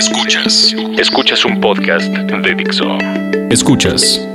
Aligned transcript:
Escuchas. 0.00 0.74
Escuchas 0.96 1.44
un 1.44 1.60
podcast 1.60 2.06
de 2.06 2.54
Dixo. 2.54 2.86
Escuchas 3.50 4.26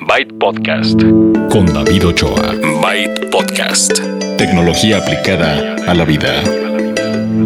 Byte 0.00 0.32
Podcast. 0.38 0.98
con 1.50 1.66
David 1.66 2.06
Ochoa. 2.06 2.54
Byte 2.80 3.26
Podcast. 3.30 4.00
Tecnología 4.38 4.96
aplicada 4.96 5.76
a 5.86 5.92
la 5.92 6.06
vida. 6.06 6.42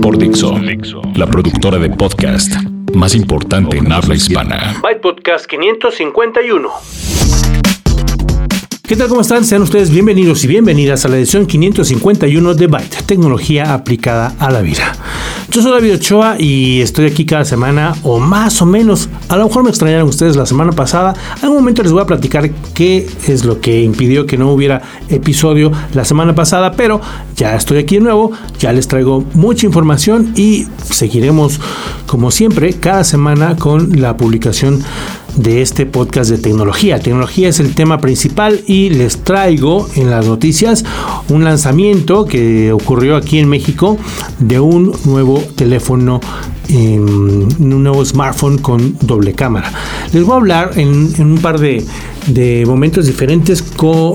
Por 0.00 0.16
Dixo, 0.16 0.60
la 1.16 1.26
productora 1.26 1.78
de 1.78 1.90
podcast 1.90 2.54
más 2.94 3.16
importante 3.16 3.78
en 3.78 3.90
habla 3.90 4.14
hispana. 4.14 4.76
Byte 4.80 5.00
Podcast 5.00 5.46
551. 5.46 6.70
¿Qué 8.86 8.94
tal? 8.94 9.08
¿Cómo 9.08 9.22
están? 9.22 9.44
Sean 9.44 9.62
ustedes 9.62 9.90
bienvenidos 9.90 10.44
y 10.44 10.46
bienvenidas 10.46 11.04
a 11.04 11.08
la 11.08 11.16
edición 11.16 11.46
551 11.46 12.54
de 12.54 12.66
Byte, 12.68 13.02
tecnología 13.06 13.74
aplicada 13.74 14.36
a 14.38 14.52
la 14.52 14.60
vida. 14.60 14.92
Yo 15.50 15.62
soy 15.62 15.72
David 15.72 15.94
Ochoa 15.94 16.36
y 16.38 16.80
estoy 16.80 17.06
aquí 17.06 17.26
cada 17.26 17.44
semana, 17.44 17.96
o 18.04 18.20
más 18.20 18.62
o 18.62 18.66
menos. 18.66 19.08
A 19.28 19.36
lo 19.36 19.48
mejor 19.48 19.64
me 19.64 19.70
extrañaron 19.70 20.08
ustedes 20.08 20.36
la 20.36 20.46
semana 20.46 20.70
pasada. 20.70 21.12
En 21.42 21.48
un 21.48 21.56
momento 21.56 21.82
les 21.82 21.90
voy 21.90 22.02
a 22.02 22.06
platicar 22.06 22.48
qué 22.72 23.08
es 23.26 23.44
lo 23.44 23.60
que 23.60 23.82
impidió 23.82 24.26
que 24.26 24.38
no 24.38 24.52
hubiera 24.52 24.80
episodio 25.08 25.72
la 25.92 26.04
semana 26.04 26.36
pasada, 26.36 26.70
pero 26.70 27.00
ya 27.34 27.56
estoy 27.56 27.78
aquí 27.78 27.96
de 27.96 28.02
nuevo, 28.02 28.30
ya 28.60 28.72
les 28.72 28.86
traigo 28.86 29.24
mucha 29.34 29.66
información 29.66 30.32
y 30.36 30.68
seguiremos, 30.84 31.58
como 32.06 32.30
siempre, 32.30 32.74
cada 32.74 33.02
semana 33.02 33.56
con 33.56 34.00
la 34.00 34.16
publicación 34.16 34.84
de 35.36 35.62
este 35.62 35.86
podcast 35.86 36.30
de 36.30 36.38
tecnología. 36.38 37.00
Tecnología 37.00 37.48
es 37.48 37.60
el 37.60 37.74
tema 37.74 37.98
principal 37.98 38.60
y 38.66 38.90
les 38.90 39.18
traigo 39.18 39.88
en 39.94 40.10
las 40.10 40.26
noticias 40.26 40.84
un 41.28 41.44
lanzamiento 41.44 42.24
que 42.24 42.72
ocurrió 42.72 43.16
aquí 43.16 43.38
en 43.38 43.48
México 43.48 43.96
de 44.38 44.60
un 44.60 44.92
nuevo 45.04 45.39
teléfono 45.56 46.20
un 46.72 47.82
nuevo 47.82 48.04
smartphone 48.04 48.58
con 48.58 48.96
doble 49.00 49.32
cámara. 49.32 49.72
Les 50.12 50.24
voy 50.24 50.34
a 50.34 50.36
hablar 50.36 50.70
en, 50.76 51.12
en 51.18 51.32
un 51.32 51.38
par 51.38 51.58
de, 51.58 51.84
de 52.26 52.64
momentos 52.66 53.06
diferentes 53.06 53.64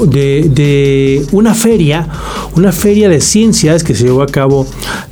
de, 0.08 0.50
de, 0.50 1.26
una 1.31 1.53
feria, 1.53 2.08
una 2.56 2.72
feria 2.72 3.09
de 3.09 3.20
ciencias 3.22 3.84
que 3.84 3.96
se 3.96 4.06
llevó 4.06 4.22
a 4.22 4.28
cabo 4.28 4.68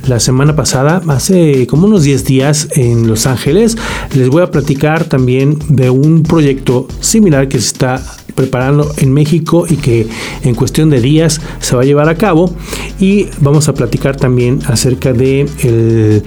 la 0.06 0.20
semana 0.20 0.56
pasada, 0.56 1.02
hace 1.08 1.66
como 1.66 1.86
unos 1.86 2.02
10 2.02 2.24
días 2.24 2.68
en 2.72 3.06
Los 3.08 3.26
Ángeles. 3.26 3.76
Les 4.14 4.28
voy 4.28 4.42
a 4.42 4.50
platicar 4.50 5.04
también 5.04 5.58
de 5.68 5.90
un 5.90 6.22
proyecto 6.22 6.88
similar 7.00 7.48
que 7.48 7.58
se 7.58 7.66
está 7.66 8.02
preparando 8.34 8.90
en 8.98 9.12
México 9.12 9.66
y 9.68 9.76
que 9.76 10.06
en 10.42 10.54
cuestión 10.54 10.90
de 10.90 11.00
días 11.00 11.40
se 11.60 11.76
va 11.76 11.82
a 11.82 11.84
llevar 11.84 12.08
a 12.08 12.16
cabo. 12.16 12.54
Y 12.98 13.28
vamos 13.40 13.68
a 13.68 13.74
platicar 13.74 14.16
también 14.16 14.60
acerca 14.66 15.12
de 15.12 15.42
el 15.62 16.22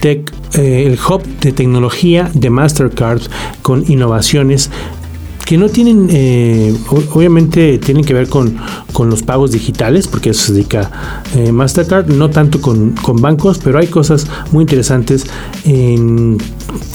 Tech, 0.00 0.32
eh, 0.54 0.84
el 0.86 0.98
hub 0.98 1.24
de 1.40 1.52
tecnología 1.52 2.30
de 2.32 2.50
Mastercard 2.50 3.22
con 3.62 3.84
innovaciones 3.90 4.70
que 5.48 5.56
no 5.56 5.70
tienen, 5.70 6.08
eh, 6.12 6.76
obviamente 7.14 7.78
tienen 7.78 8.04
que 8.04 8.12
ver 8.12 8.28
con, 8.28 8.58
con, 8.92 9.08
los 9.08 9.22
pagos 9.22 9.50
digitales, 9.50 10.06
porque 10.06 10.28
eso 10.28 10.48
se 10.48 10.52
dedica 10.52 11.22
eh, 11.34 11.52
Mastercard, 11.52 12.06
no 12.08 12.28
tanto 12.28 12.60
con, 12.60 12.90
con, 12.90 13.16
bancos, 13.16 13.58
pero 13.58 13.78
hay 13.78 13.86
cosas 13.86 14.26
muy 14.52 14.64
interesantes 14.64 15.24
en, 15.64 16.36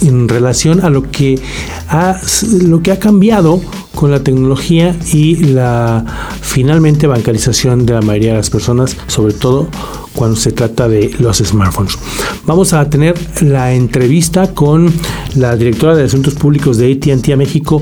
en 0.03 0.29
relación 0.29 0.81
a 0.85 0.91
lo 0.91 1.01
que, 1.01 1.41
ha, 1.89 2.21
lo 2.61 2.83
que 2.83 2.91
ha 2.91 2.99
cambiado 2.99 3.59
con 3.95 4.11
la 4.11 4.23
tecnología 4.23 4.95
y 5.11 5.37
la 5.37 6.05
finalmente 6.39 7.07
bancarización 7.07 7.87
de 7.87 7.93
la 7.95 8.01
mayoría 8.01 8.33
de 8.33 8.37
las 8.37 8.51
personas, 8.51 8.95
sobre 9.07 9.33
todo 9.33 9.67
cuando 10.13 10.35
se 10.35 10.51
trata 10.51 10.87
de 10.87 11.09
los 11.17 11.39
smartphones. 11.39 11.97
Vamos 12.45 12.73
a 12.73 12.87
tener 12.87 13.15
la 13.41 13.73
entrevista 13.73 14.53
con 14.53 14.93
la 15.33 15.55
directora 15.55 15.95
de 15.95 16.03
Asuntos 16.03 16.35
Públicos 16.35 16.77
de 16.77 16.91
ATT 16.91 17.29
a 17.29 17.35
México 17.35 17.81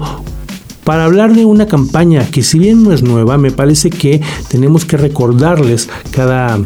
para 0.83 1.05
hablar 1.05 1.33
de 1.33 1.45
una 1.45 1.67
campaña 1.67 2.25
que 2.31 2.43
si 2.43 2.59
bien 2.59 2.83
no 2.83 2.91
es 2.91 3.03
nueva, 3.03 3.37
me 3.37 3.51
parece 3.51 3.89
que 3.89 4.21
tenemos 4.49 4.85
que 4.85 4.97
recordarles 4.97 5.89
cada 6.11 6.59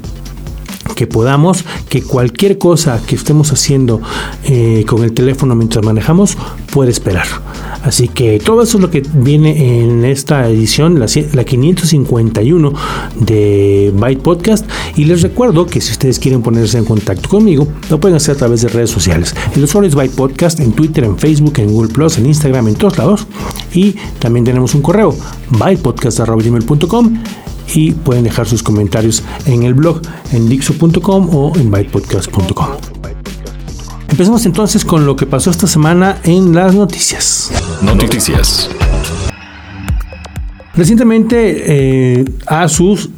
que 0.95 1.07
podamos 1.07 1.63
que 1.89 2.01
cualquier 2.01 2.57
cosa 2.57 3.01
que 3.06 3.16
estemos 3.16 3.51
haciendo 3.51 4.01
eh, 4.44 4.83
con 4.88 5.03
el 5.03 5.13
teléfono 5.13 5.56
mientras 5.56 5.85
manejamos 5.85 6.38
puede 6.72 6.91
esperar. 6.91 7.28
Así 7.83 8.07
que 8.07 8.39
todo 8.39 8.63
eso 8.63 8.78
es 8.78 8.81
lo 8.81 8.89
que 8.89 9.03
viene 9.13 9.84
en 9.84 10.05
esta 10.05 10.50
edición, 10.50 11.00
la, 11.00 11.05
la 11.34 11.44
551 11.44 12.73
de 13.19 13.94
Byte 13.95 14.22
Podcast. 14.22 14.66
Y 14.95 15.05
les 15.05 15.22
recuerdo 15.22 15.67
que 15.67 15.81
si 15.81 15.91
ustedes 15.91 16.17
quieren 16.17 16.41
ponerse 16.41 16.79
en 16.79 16.85
contacto 16.85 17.29
conmigo, 17.29 17.67
lo 17.89 18.00
pueden 18.00 18.17
hacer 18.17 18.35
a 18.35 18.38
través 18.39 18.61
de 18.61 18.69
redes 18.69 18.89
sociales. 18.89 19.35
El 19.55 19.63
usuario 19.63 19.88
es 19.88 19.95
Byte 19.95 20.16
Podcast 20.16 20.59
en 20.61 20.72
Twitter, 20.72 21.03
en 21.03 21.17
Facebook, 21.17 21.53
en 21.57 21.72
Google 21.72 21.94
Plus, 21.94 22.17
en 22.17 22.25
Instagram, 22.25 22.69
en 22.69 22.75
todos 22.75 22.97
lados. 22.97 23.28
Y 23.73 23.95
también 24.19 24.45
tenemos 24.45 24.73
un 24.73 24.81
correo, 24.81 25.16
bytepodcast.com 25.51 27.19
y 27.74 27.92
pueden 27.92 28.24
dejar 28.24 28.48
sus 28.48 28.64
comentarios 28.64 29.24
en 29.46 29.64
el 29.64 29.74
blog 29.74 30.02
en 30.31 30.48
dixo.com 30.48 31.30
o 31.34 31.53
en 31.56 31.72
bytepodcast.com. 31.72 32.68
Empecemos 34.09 34.46
entonces 34.46 34.86
con 34.86 35.06
lo 35.06 35.16
que 35.16 35.26
pasó 35.26 35.50
esta 35.50 35.68
semana 35.68 36.20
en 36.24 36.56
las 36.56 36.74
noticias. 36.74 37.52
Noticias. 37.81 38.70
Recientemente 40.76 42.20
eh, 42.20 42.26
Asus 42.48 43.09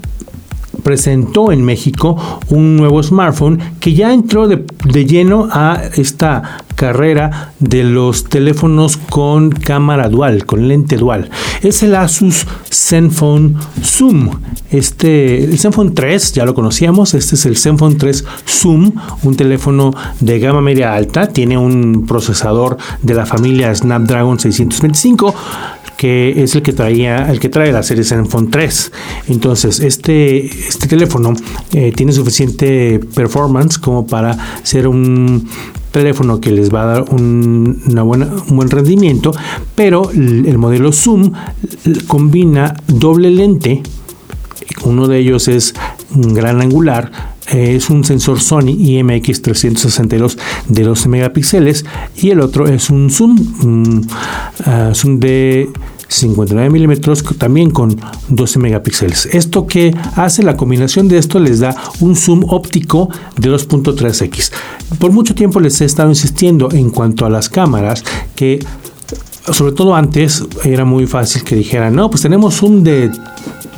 presentó 0.84 1.52
en 1.52 1.64
México 1.64 2.40
un 2.50 2.78
nuevo 2.78 3.04
smartphone 3.04 3.60
que 3.80 3.94
ya 3.94 4.14
entró 4.14 4.48
de, 4.48 4.64
de, 4.86 5.06
lleno 5.06 5.50
a 5.52 5.82
esta 5.96 6.64
carrera 6.78 7.54
de 7.60 7.84
los 7.84 8.26
teléfonos 8.26 8.98
con 8.98 9.50
cámara 9.50 10.10
dual, 10.10 10.46
con 10.46 10.68
lente 10.68 10.96
dual. 10.96 11.30
Es 11.64 11.82
el 11.82 11.96
Asus 11.96 12.46
Zenfone 12.72 13.56
Zoom. 13.84 14.30
Este, 14.70 15.44
el 15.44 15.58
Zenfone 15.58 15.92
3 15.92 16.34
ya 16.34 16.46
lo 16.46 16.54
conocíamos, 16.54 17.16
este 17.16 17.34
es 17.34 17.46
el 17.48 17.58
Zenfone 17.58 17.96
3 17.96 18.24
Zoom, 18.48 18.92
un 19.24 19.36
teléfono 19.36 19.92
de 20.20 20.40
gama 20.40 20.62
media 20.62 20.94
alta, 20.94 21.28
tiene 21.28 21.58
un 21.58 22.06
procesador 22.06 22.78
de 23.02 23.14
la 23.16 23.26
familia 23.26 23.74
Snapdragon 23.74 24.40
625 24.40 25.34
que 25.98 26.44
es 26.44 26.54
el 26.54 26.62
que 26.62 26.74
traía, 26.74 27.28
el 27.32 27.40
que 27.40 27.50
trae 27.50 27.72
la 27.72 27.82
serie 27.82 28.04
Zenfone 28.04 28.50
3. 28.52 28.92
Entonces, 29.30 29.80
este, 29.80 30.46
este 30.46 30.88
teléfono 30.88 31.34
eh, 31.74 31.92
tiene 31.96 32.14
suficiente 32.14 33.00
performance 33.16 33.80
como 33.80 34.06
para 34.06 34.38
ser 34.62 34.88
un 34.88 35.50
teléfono 35.98 36.40
que 36.40 36.52
les 36.52 36.70
va 36.70 36.84
a 36.84 36.86
dar 36.86 37.06
un, 37.10 37.82
buen 38.50 38.70
rendimiento, 38.70 39.32
pero 39.74 40.12
el 40.12 40.58
modelo 40.60 40.92
Zoom 40.92 41.32
combina 42.06 42.76
doble 42.88 43.32
lente, 43.32 43.82
uno 44.84 45.08
de 45.08 45.18
ellos 45.18 45.48
es 45.48 45.74
un 46.14 46.36
gran 46.36 46.62
angular, 46.62 47.12
es 47.48 47.90
un 47.90 48.04
sensor 48.04 48.40
Sony 48.40 48.76
IMX 48.78 49.42
362 49.42 50.38
de 50.68 50.84
12 50.84 51.10
megapíxeles 51.10 51.86
y 52.16 52.30
el 52.30 52.42
otro 52.42 52.68
es 52.68 52.92
un 52.92 53.10
zoom, 53.10 53.36
un, 53.64 54.08
uh, 54.68 54.94
zoom 54.94 55.20
de 55.20 55.70
59 56.08 56.70
milímetros 56.70 57.24
también 57.38 57.72
con 57.72 58.00
12 58.30 58.60
megapíxeles. 58.60 59.28
Esto 59.28 59.68
que 59.68 59.96
hace 60.16 60.44
la 60.44 60.58
combinación 60.58 61.08
de 61.08 61.18
esto 61.18 61.40
les 61.40 61.60
da 61.60 61.76
un 62.00 62.16
zoom 62.16 62.44
óptico 62.48 63.10
de 63.38 63.50
2.3x. 63.50 64.52
Por 65.00 65.12
mucho 65.12 65.36
tiempo 65.36 65.60
les 65.60 65.80
he 65.82 65.86
estado 65.86 66.10
insistiendo 66.10 66.70
en 66.72 66.90
cuanto 66.90 67.26
a 67.26 67.30
las 67.30 67.50
cámaras 67.50 68.04
que 68.36 68.60
sobre 69.52 69.72
todo 69.72 69.96
antes 69.96 70.44
era 70.64 70.84
muy 70.84 71.08
fácil 71.08 71.44
que 71.44 71.56
dijeran, 71.56 71.96
no, 71.96 72.10
pues 72.10 72.22
tenemos 72.22 72.56
zoom 72.56 72.84
de 72.84 73.12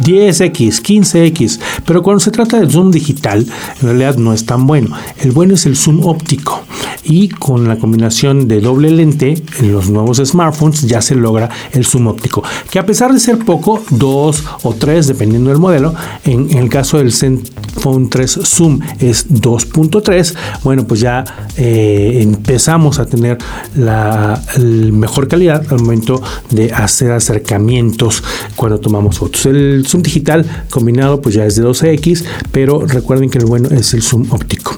10x, 0.03 0.81
15x, 0.81 1.59
pero 1.85 2.03
cuando 2.03 2.19
se 2.19 2.31
trata 2.31 2.59
del 2.59 2.71
zoom 2.71 2.91
digital, 2.91 3.45
en 3.81 3.87
realidad 3.87 4.17
no 4.17 4.33
es 4.33 4.45
tan 4.45 4.67
bueno. 4.67 4.95
El 5.19 5.31
bueno 5.31 5.53
es 5.53 5.65
el 5.65 5.75
zoom 5.75 6.05
óptico 6.05 6.63
y 7.03 7.29
con 7.29 7.67
la 7.67 7.77
combinación 7.77 8.47
de 8.47 8.61
doble 8.61 8.91
lente 8.91 9.41
en 9.59 9.71
los 9.71 9.89
nuevos 9.89 10.17
smartphones 10.23 10.81
ya 10.81 11.01
se 11.01 11.15
logra 11.15 11.49
el 11.71 11.85
zoom 11.85 12.07
óptico, 12.07 12.43
que 12.69 12.79
a 12.79 12.85
pesar 12.85 13.13
de 13.13 13.19
ser 13.19 13.39
poco, 13.39 13.81
2 13.89 14.43
o 14.63 14.73
3 14.73 15.07
dependiendo 15.07 15.49
del 15.49 15.59
modelo, 15.59 15.93
en, 16.25 16.57
el 16.57 16.69
caso 16.69 16.97
del 16.97 17.11
Zenfone 17.11 18.07
3 18.09 18.39
Zoom 18.43 18.79
es 18.99 19.29
2.3, 19.29 20.35
bueno 20.63 20.85
pues 20.85 20.99
ya 20.99 21.23
eh, 21.57 22.19
empezamos 22.21 22.99
a 22.99 23.05
tener 23.05 23.37
la, 23.75 24.41
mejor 24.57 25.27
calidad 25.27 25.65
al 25.69 25.79
momento 25.79 26.21
de 26.49 26.71
hacer 26.71 27.11
acercamientos 27.11 28.23
cuando 28.55 28.79
tomamos 28.79 29.17
fotos. 29.17 29.47
Zoom 29.89 30.03
digital 30.03 30.45
combinado 30.69 31.21
pues 31.21 31.35
ya 31.35 31.45
es 31.45 31.55
de 31.55 31.63
12x, 31.63 32.23
pero 32.51 32.85
recuerden 32.85 33.29
que 33.29 33.39
el 33.39 33.45
bueno 33.45 33.69
es 33.69 33.93
el 33.93 34.01
zoom 34.01 34.27
óptico. 34.31 34.77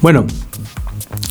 Bueno, 0.00 0.26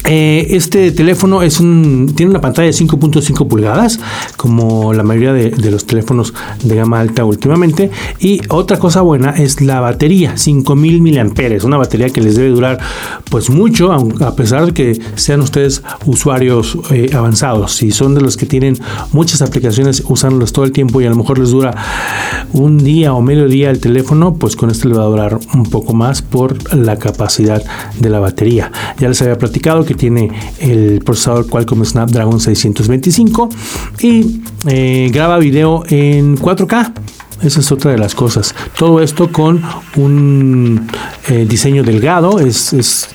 Eh, 0.06 0.48
este 0.56 0.92
teléfono 0.92 1.40
tiene 1.40 2.30
una 2.30 2.42
pantalla 2.42 2.68
de 2.68 2.74
5.5 2.74 3.48
pulgadas, 3.48 4.00
como 4.38 4.94
la 4.94 5.04
mayoría 5.04 5.34
de, 5.34 5.72
los 5.72 5.86
teléfonos 5.86 6.34
de 6.64 6.76
gama 6.76 7.00
alta 7.00 7.26
últimamente. 7.26 7.92
Y 8.20 8.42
otra 8.50 8.80
cosa 8.80 9.02
buena 9.02 9.32
es 9.32 9.62
la 9.62 9.80
batería, 9.82 10.38
5000 10.38 11.02
mAh, 11.02 11.66
una 11.66 11.78
batería 11.78 12.10
que 12.10 12.22
les 12.22 12.36
debe 12.36 12.50
durar 12.50 12.80
pues 13.30 13.50
mucho, 13.50 13.92
a 13.92 14.36
pesar 14.36 14.68
de 14.68 14.74
que 14.74 15.00
sean 15.16 15.42
ustedes 15.42 15.84
usuarios 16.06 16.78
eh, 16.92 17.12
avanzados. 17.14 17.74
Si 17.74 17.92
son 17.92 18.16
de 18.16 18.22
los 18.22 18.38
que 18.38 18.46
tienen 18.46 18.80
muchas 19.12 19.42
aplicaciones, 19.42 20.04
usándolos 20.08 20.54
todo 20.54 20.66
el 20.66 20.72
tiempo 20.72 21.02
y 21.02 21.06
a 21.06 21.10
lo 21.10 21.16
mejor 21.16 21.40
les 21.40 21.52
dura 21.52 21.76
un 22.54 22.78
día 22.78 23.14
o 23.14 23.22
medio 23.22 23.48
día 23.48 23.70
el 23.70 23.80
teléfono, 23.80 24.34
pues 24.36 24.56
con 24.56 24.70
este 24.70 24.88
le 24.88 24.96
va 24.96 25.04
a 25.04 25.08
durar 25.08 25.40
un 25.54 25.64
poco 25.64 25.94
más 25.94 26.22
por 26.22 26.74
la 26.74 26.98
capacidad 26.98 27.64
de 28.00 28.10
la 28.10 28.20
batería. 28.20 28.72
Ya 28.98 29.08
les 29.08 29.22
había 29.22 29.38
platicado 29.38 29.86
que 29.86 29.99
tiene 30.00 30.32
el 30.60 31.02
procesador 31.06 31.48
Qualcomm 31.48 31.86
Snapdragon 31.86 32.40
625 32.40 33.50
y 34.02 34.42
eh, 34.68 35.12
graba 35.14 35.38
video 35.38 35.84
en 35.90 36.38
4K. 36.38 36.94
Esa 37.44 37.60
es 37.60 37.72
otra 37.72 37.92
de 37.92 37.98
las 37.98 38.16
cosas. 38.16 38.56
Todo 38.78 39.02
esto 39.02 39.32
con 39.32 39.62
un 39.96 40.88
eh, 41.28 41.46
diseño 41.48 41.84
delgado. 41.84 42.40
Es, 42.40 43.10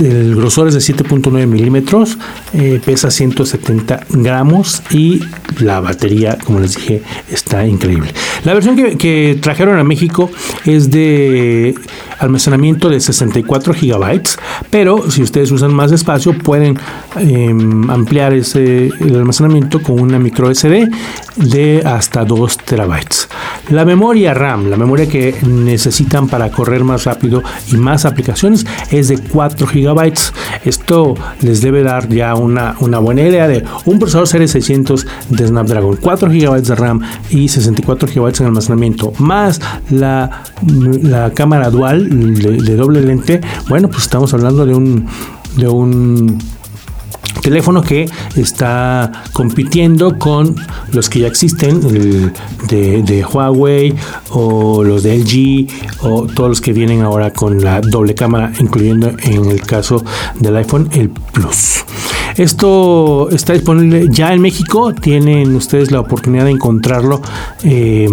el 0.00 0.36
grosor 0.36 0.68
es 0.68 0.74
de 0.74 0.80
7.9 0.80 1.46
milímetros. 1.46 2.18
Eh, 2.54 2.80
pesa 2.84 3.10
170 3.10 4.06
gramos. 4.10 4.82
Y 4.90 5.20
la 5.60 5.80
batería, 5.80 6.38
como 6.44 6.60
les 6.60 6.76
dije, 6.76 7.02
está 7.30 7.66
increíble. 7.66 8.12
La 8.44 8.54
versión 8.54 8.76
que 8.76 9.38
trajeron 9.40 9.78
a 9.78 9.84
México 9.84 10.30
es 10.64 10.90
de 10.90 11.74
almacenamiento 12.18 12.88
de 12.88 13.00
64 13.00 13.74
gigabytes, 13.74 14.38
pero 14.70 15.10
si 15.10 15.22
ustedes 15.22 15.50
usan 15.50 15.72
más 15.72 15.92
espacio 15.92 16.36
pueden 16.36 16.78
em, 17.16 17.90
ampliar 17.90 18.32
ese 18.34 18.90
almacenamiento 19.00 19.80
con 19.82 20.00
una 20.00 20.18
micro 20.18 20.52
SD 20.52 20.88
de 21.36 21.82
hasta 21.84 22.24
2 22.24 22.58
terabytes. 22.58 23.28
La 23.70 23.84
memoria 23.84 24.32
RAM, 24.32 24.70
la 24.70 24.78
memoria 24.78 25.06
que 25.06 25.34
necesitan 25.46 26.26
para 26.26 26.50
correr 26.50 26.84
más 26.84 27.04
rápido 27.04 27.42
y 27.70 27.76
más 27.76 28.06
aplicaciones 28.06 28.64
es 28.90 29.08
de 29.08 29.18
4 29.18 29.66
gigabytes. 29.66 30.32
Esto 30.64 31.14
les 31.42 31.60
debe 31.60 31.82
dar 31.82 32.08
ya 32.08 32.34
una, 32.34 32.72
buena 33.00 33.22
idea 33.22 33.46
de 33.46 33.64
un 33.84 33.98
procesador 33.98 34.26
Series 34.26 34.52
600 34.52 35.06
de 35.28 35.46
Snapdragon, 35.46 35.98
4 36.00 36.30
gigabytes 36.30 36.68
de 36.68 36.74
RAM 36.76 37.02
y 37.28 37.48
64 37.48 38.08
gigabytes 38.08 38.40
en 38.40 38.46
almacenamiento, 38.46 39.12
más 39.18 39.60
la, 39.90 40.44
la 41.02 41.30
cámara 41.32 41.68
dual 41.68 42.08
de, 42.38 42.76
doble 42.76 43.02
lente, 43.02 43.42
bueno, 43.68 43.88
pues 43.88 44.04
estamos 44.04 44.32
hablando 44.32 44.64
de 44.64 44.74
un, 44.74 45.06
de 45.56 45.68
un 45.68 46.38
teléfono 47.48 47.80
que 47.80 48.06
está 48.36 49.24
compitiendo 49.32 50.18
con 50.18 50.54
los 50.92 51.08
que 51.08 51.20
ya 51.20 51.28
existen 51.28 51.80
de, 52.68 53.02
de, 53.02 53.24
Huawei 53.24 53.94
o 54.28 54.84
los 54.84 55.02
de 55.02 55.16
LG 55.16 55.66
o 56.02 56.26
todos 56.26 56.50
los 56.50 56.60
que 56.60 56.74
vienen 56.74 57.00
ahora 57.00 57.32
con 57.32 57.62
la 57.62 57.80
doble 57.80 58.14
cámara 58.14 58.52
incluyendo 58.60 59.12
en 59.22 59.46
el 59.46 59.62
caso 59.62 60.04
del 60.38 60.56
iPhone 60.56 60.90
el 60.92 61.08
Plus. 61.08 61.86
Esto 62.36 63.30
está 63.30 63.54
disponible 63.54 64.08
ya 64.10 64.34
en 64.34 64.42
México. 64.42 64.92
Tienen 64.92 65.56
ustedes 65.56 65.90
la 65.90 66.00
oportunidad 66.00 66.44
de 66.44 66.50
encontrarlo 66.50 67.22
eh, 67.64 68.08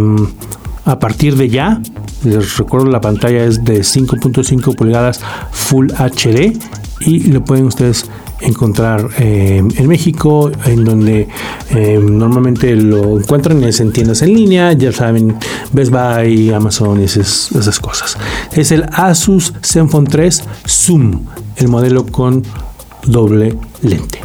a 0.85 0.97
partir 0.97 1.35
de 1.35 1.49
ya. 1.49 1.81
Les 2.23 2.57
recuerdo 2.57 2.87
la 2.87 3.01
pantalla 3.01 3.43
es 3.43 3.65
de 3.65 3.81
5.5 3.81 4.75
pulgadas 4.77 5.19
Full 5.51 5.91
HD 5.91 6.57
y 7.01 7.19
lo 7.31 7.43
pueden 7.43 7.65
ustedes 7.65 8.09
encontrar 8.41 9.09
eh, 9.17 9.57
en 9.57 9.87
México, 9.87 10.51
en 10.65 10.83
donde 10.83 11.27
eh, 11.71 11.99
normalmente 12.01 12.75
lo 12.75 13.19
encuentran 13.19 13.63
en 13.63 13.91
tiendas 13.91 14.21
en 14.21 14.33
línea, 14.33 14.73
ya 14.73 14.91
saben, 14.91 15.35
Best 15.71 15.91
Buy, 15.91 16.51
Amazon 16.51 16.99
esas, 16.99 17.51
esas 17.51 17.79
cosas. 17.79 18.17
Es 18.53 18.71
el 18.71 18.85
Asus 18.91 19.53
Zenfone 19.63 20.07
3 20.09 20.43
Zoom, 20.67 21.21
el 21.57 21.67
modelo 21.67 22.05
con 22.05 22.43
doble 23.05 23.57
lente. 23.81 24.19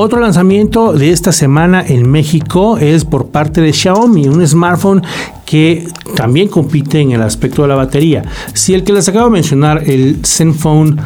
Otro 0.00 0.20
lanzamiento 0.20 0.92
de 0.92 1.10
esta 1.10 1.32
semana 1.32 1.84
en 1.84 2.08
México 2.08 2.78
es 2.78 3.04
por 3.04 3.28
parte 3.28 3.60
de 3.60 3.72
Xiaomi, 3.72 4.28
un 4.28 4.46
smartphone 4.46 5.02
que 5.44 5.88
también 6.14 6.46
compite 6.46 7.00
en 7.00 7.10
el 7.10 7.22
aspecto 7.22 7.62
de 7.62 7.68
la 7.68 7.74
batería. 7.74 8.22
Si 8.52 8.74
el 8.74 8.84
que 8.84 8.92
les 8.92 9.08
acabo 9.08 9.24
de 9.24 9.32
mencionar, 9.32 9.82
el 9.90 10.20
Zenfone 10.24 10.96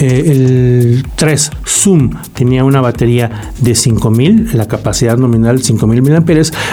eh, 0.00 0.24
el 0.26 1.04
3 1.14 1.50
Zoom 1.66 2.10
tenía 2.32 2.64
una 2.64 2.80
batería 2.80 3.52
de 3.60 3.74
5000, 3.74 4.50
la 4.54 4.66
capacidad 4.66 5.16
nominal 5.16 5.62
5000 5.62 6.02
mAh. 6.02 6.24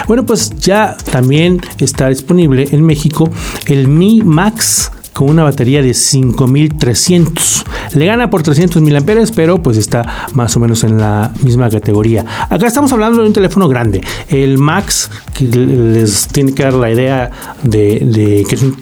Bueno, 0.06 0.24
pues 0.24 0.50
ya 0.58 0.96
también 1.10 1.60
está 1.78 2.08
disponible 2.08 2.68
en 2.72 2.84
México 2.84 3.30
el 3.66 3.86
Mi 3.88 4.22
Max 4.22 4.90
con 5.18 5.30
una 5.30 5.42
batería 5.42 5.82
de 5.82 5.94
5300. 5.94 7.64
Le 7.94 8.06
gana 8.06 8.30
por 8.30 8.44
300 8.44 8.80
mil 8.80 8.94
amperes, 8.94 9.32
pero 9.32 9.60
pues 9.60 9.76
está 9.76 10.28
más 10.34 10.56
o 10.56 10.60
menos 10.60 10.84
en 10.84 10.96
la 10.96 11.32
misma 11.42 11.68
categoría. 11.68 12.24
Acá 12.48 12.68
estamos 12.68 12.92
hablando 12.92 13.22
de 13.22 13.26
un 13.26 13.32
teléfono 13.32 13.68
grande. 13.68 14.00
El 14.28 14.58
Max, 14.58 15.10
que 15.34 15.46
les 15.46 16.28
tiene 16.28 16.54
que 16.54 16.62
dar 16.62 16.74
la 16.74 16.92
idea 16.92 17.32
de, 17.64 18.46
que 18.48 18.54
es 18.54 18.62
un 18.62 18.76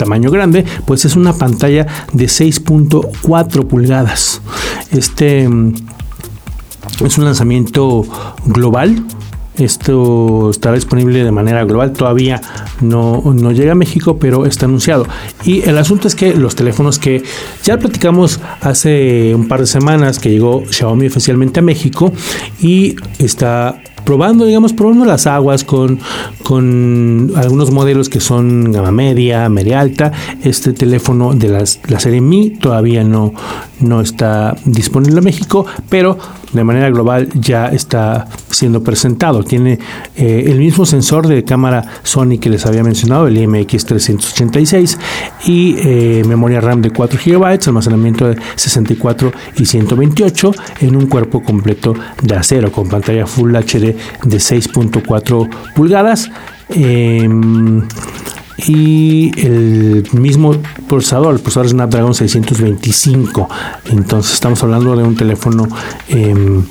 tamaño 0.00 0.30
grande, 0.30 0.64
pues 0.86 1.04
es 1.04 1.14
una 1.14 1.32
pantalla 1.34 1.86
de 2.12 2.24
6.4 2.24 3.66
pulgadas. 3.66 4.40
Este 4.90 5.48
mm, 5.48 5.74
es 7.04 7.18
un 7.18 7.24
lanzamiento 7.24 8.04
global 8.46 9.04
esto 9.60 10.50
estará 10.50 10.74
disponible 10.74 11.22
de 11.22 11.32
manera 11.32 11.64
global. 11.64 11.92
Todavía 11.92 12.40
no, 12.80 13.22
no, 13.34 13.52
llega 13.52 13.72
a 13.72 13.74
México, 13.74 14.16
pero 14.18 14.46
está 14.46 14.66
anunciado. 14.66 15.06
Y 15.44 15.62
el 15.68 15.76
asunto 15.78 16.08
es 16.08 16.14
que 16.14 16.34
los 16.34 16.54
teléfonos 16.54 16.98
que 16.98 17.22
ya 17.62 17.78
platicamos 17.78 18.40
hace 18.60 19.34
un 19.34 19.48
par 19.48 19.60
de 19.60 19.66
semanas 19.66 20.18
que 20.18 20.30
llegó 20.30 20.64
Xiaomi 20.70 21.06
oficialmente 21.06 21.60
a 21.60 21.62
México 21.62 22.12
y 22.60 22.96
está 23.18 23.82
probando, 24.10 24.44
digamos, 24.44 24.72
probando 24.72 25.04
las 25.04 25.28
aguas 25.28 25.62
con, 25.62 26.00
con 26.42 27.30
algunos 27.36 27.70
modelos 27.70 28.08
que 28.08 28.18
son 28.18 28.72
gama 28.72 28.90
media, 28.90 29.48
media 29.48 29.78
alta. 29.78 30.10
Este 30.42 30.72
teléfono 30.72 31.32
de 31.32 31.48
las, 31.48 31.78
la 31.86 32.00
serie 32.00 32.20
Mi 32.20 32.50
todavía 32.50 33.04
no, 33.04 33.32
no 33.78 34.00
está 34.00 34.56
disponible 34.64 35.18
en 35.18 35.24
México, 35.24 35.64
pero 35.88 36.18
de 36.52 36.64
manera 36.64 36.90
global 36.90 37.28
ya 37.34 37.68
está 37.68 38.26
siendo 38.50 38.82
presentado. 38.82 39.44
Tiene 39.44 39.78
eh, 40.16 40.44
el 40.46 40.58
mismo 40.58 40.84
sensor 40.86 41.28
de 41.28 41.44
cámara 41.44 41.84
Sony 42.02 42.38
que 42.40 42.50
les 42.50 42.66
había 42.66 42.82
mencionado, 42.82 43.28
el 43.28 43.36
IMX386, 43.36 44.98
y 45.46 45.76
eh, 45.78 46.24
memoria 46.26 46.60
RAM 46.60 46.82
de 46.82 46.90
4 46.90 47.20
GB, 47.24 47.60
almacenamiento 47.66 48.28
de 48.28 48.36
64 48.56 49.32
y 49.56 49.66
128 49.66 50.52
en 50.80 50.96
un 50.96 51.06
cuerpo 51.06 51.42
completo 51.42 51.94
de 52.22 52.34
acero 52.34 52.72
con 52.72 52.88
pantalla 52.88 53.26
Full 53.26 53.54
HD 53.54 53.94
de 54.24 54.38
6.4 54.38 55.48
pulgadas. 55.74 56.30
Em, 56.68 57.82
y 58.66 59.32
el 59.40 60.06
mismo 60.12 60.54
procesador, 60.88 61.34
el 61.34 61.40
procesador 61.40 61.70
Snapdragon 61.70 62.14
625. 62.14 63.48
Entonces 63.86 64.34
estamos 64.34 64.62
hablando 64.62 64.96
de 64.96 65.02
un 65.02 65.16
teléfono 65.16 65.68
em, 66.08 66.62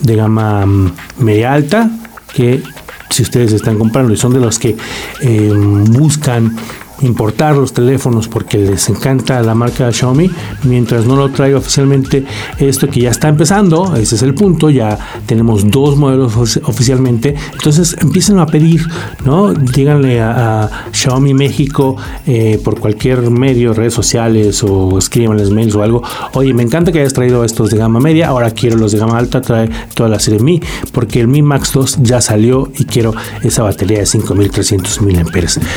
de 0.00 0.16
gama 0.16 0.66
mm, 0.66 0.92
media 1.18 1.54
alta 1.54 1.90
que 2.34 2.62
si 3.10 3.22
ustedes 3.22 3.52
están 3.52 3.78
comprando 3.78 4.12
y 4.12 4.16
son 4.16 4.32
de 4.32 4.40
los 4.40 4.58
que 4.58 4.76
em, 5.20 5.84
buscan 5.84 6.56
importar 7.02 7.56
los 7.56 7.72
teléfonos 7.72 8.28
porque 8.28 8.58
les 8.58 8.88
encanta 8.88 9.40
la 9.42 9.54
marca 9.54 9.92
Xiaomi, 9.92 10.30
mientras 10.64 11.06
no 11.06 11.16
lo 11.16 11.30
traiga 11.30 11.58
oficialmente 11.58 12.24
esto 12.58 12.88
que 12.88 13.00
ya 13.00 13.10
está 13.10 13.28
empezando, 13.28 13.94
ese 13.96 14.14
es 14.14 14.22
el 14.22 14.34
punto, 14.34 14.70
ya 14.70 14.98
tenemos 15.26 15.70
dos 15.70 15.96
modelos 15.96 16.36
oficialmente, 16.64 17.34
entonces 17.52 17.96
empiecen 18.00 18.38
a 18.38 18.46
pedir, 18.46 18.86
¿no? 19.24 19.52
Díganle 19.52 20.20
a, 20.20 20.70
Xiaomi 20.92 21.34
México 21.34 21.96
eh, 22.26 22.60
por 22.62 22.78
cualquier 22.78 23.30
medio, 23.30 23.72
redes 23.74 23.94
sociales 23.94 24.62
o 24.62 24.98
escríbanles 24.98 25.50
mails 25.50 25.74
o 25.74 25.82
algo, 25.82 26.02
oye, 26.34 26.52
me 26.54 26.62
encanta 26.62 26.92
que 26.92 27.00
hayas 27.00 27.12
traído 27.12 27.44
estos 27.44 27.70
de 27.70 27.78
gama 27.78 28.00
media, 28.00 28.28
ahora 28.28 28.50
quiero 28.50 28.76
los 28.76 28.92
de 28.92 28.98
gama 28.98 29.18
alta, 29.18 29.40
trae 29.40 29.68
toda 29.94 30.08
la 30.08 30.18
serie 30.18 30.40
Mi, 30.40 30.60
porque 30.92 31.20
el 31.20 31.28
Mi 31.28 31.42
Max 31.42 31.72
2 31.72 31.98
ya 32.02 32.20
salió 32.20 32.70
y 32.76 32.84
quiero 32.84 33.14
esa 33.42 33.62
batería 33.62 33.98
de 33.98 34.06
5300 34.06 35.02
mAh. 35.02 35.24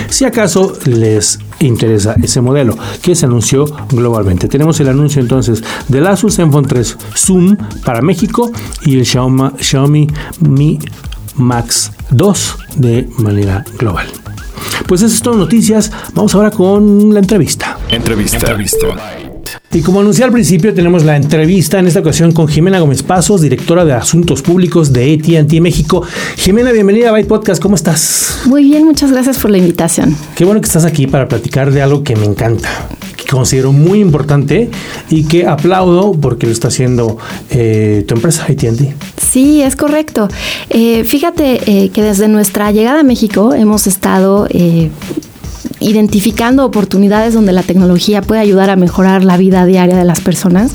Si 0.10 0.26
acaso 0.26 0.74
le 0.86 1.15
interesa 1.60 2.16
ese 2.22 2.42
modelo 2.42 2.78
que 3.02 3.16
se 3.16 3.26
anunció 3.26 3.66
globalmente. 3.90 4.48
Tenemos 4.48 4.80
el 4.80 4.90
anuncio 4.90 5.22
entonces 5.22 5.64
del 5.88 6.08
Asus 6.08 6.36
Zenfone 6.36 6.68
3 6.68 6.98
Zoom 7.16 7.58
para 7.84 8.02
México 8.02 8.52
y 8.86 8.98
el 8.98 9.06
Xiaomi, 9.06 9.52
Xiaomi 9.60 10.08
Mi 10.40 10.80
Max 11.36 11.92
2 12.12 12.58
de 12.78 13.08
manera 13.18 13.64
global. 13.78 14.08
Pues 14.88 15.02
eso 15.02 15.14
es 15.14 15.22
todo 15.22 15.36
noticias. 15.36 15.92
Vamos 16.14 16.36
ahora 16.36 16.52
con 16.52 17.14
la 17.14 17.20
entrevista. 17.20 17.78
Entrevista. 17.90 18.38
entrevista. 18.38 19.25
Y 19.74 19.82
como 19.82 20.00
anuncié 20.00 20.24
al 20.24 20.32
principio, 20.32 20.74
tenemos 20.74 21.04
la 21.04 21.18
entrevista 21.18 21.80
en 21.80 21.88
esta 21.88 22.00
ocasión 22.00 22.32
con 22.32 22.48
Jimena 22.48 22.80
Gómez 22.80 23.04
Pasos, 23.04 23.42
directora 23.42 23.84
de 23.84 23.92
Asuntos 23.92 24.42
Públicos 24.42 24.94
de 24.94 25.14
AT&T 25.14 25.60
México. 25.60 26.02
Jimena, 26.38 26.72
bienvenida 26.72 27.10
a 27.10 27.12
Byte 27.12 27.28
Podcast, 27.28 27.62
¿cómo 27.62 27.76
estás? 27.76 28.44
Muy 28.46 28.64
bien, 28.64 28.86
muchas 28.86 29.12
gracias 29.12 29.38
por 29.38 29.52
la 29.52 29.58
invitación. 29.58 30.16
Qué 30.36 30.46
bueno 30.46 30.62
que 30.62 30.68
estás 30.68 30.86
aquí 30.86 31.08
para 31.08 31.28
platicar 31.28 31.72
de 31.72 31.82
algo 31.82 32.04
que 32.04 32.16
me 32.16 32.26
encanta, 32.26 32.70
que 33.18 33.26
considero 33.26 33.74
muy 33.74 34.00
importante 34.00 34.70
y 35.10 35.26
que 35.26 35.46
aplaudo 35.46 36.14
porque 36.14 36.46
lo 36.46 36.54
está 36.54 36.70
haciendo 36.70 37.18
eh, 37.50 38.06
tu 38.08 38.16
empresa 38.16 38.44
AT&T. 38.44 38.96
Sí, 39.18 39.62
es 39.62 39.76
correcto. 39.76 40.30
Eh, 40.70 41.04
fíjate 41.04 41.60
eh, 41.66 41.90
que 41.90 42.02
desde 42.02 42.30
nuestra 42.30 42.72
llegada 42.72 43.02
a 43.02 43.04
México 43.04 43.54
hemos 43.54 43.88
estado 43.88 44.48
identificando 45.80 46.66
oportunidades 46.66 47.34
donde 47.34 47.52
la 47.52 47.64
tecnología 47.64 48.22
puede 48.22 48.42
ayudar 48.42 48.70
a 48.70 48.76
mejorar 48.76 49.24
la 49.24 49.38
vida 49.38 49.66
diaria 49.66 49.98
de 49.98 50.06
las 50.06 50.22
personas 50.22 50.74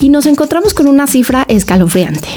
y 0.00 0.08
nos 0.08 0.26
encontramos 0.26 0.74
con 0.74 0.88
una 0.88 1.06
cifra 1.06 1.44
escalofriante. 1.48 2.28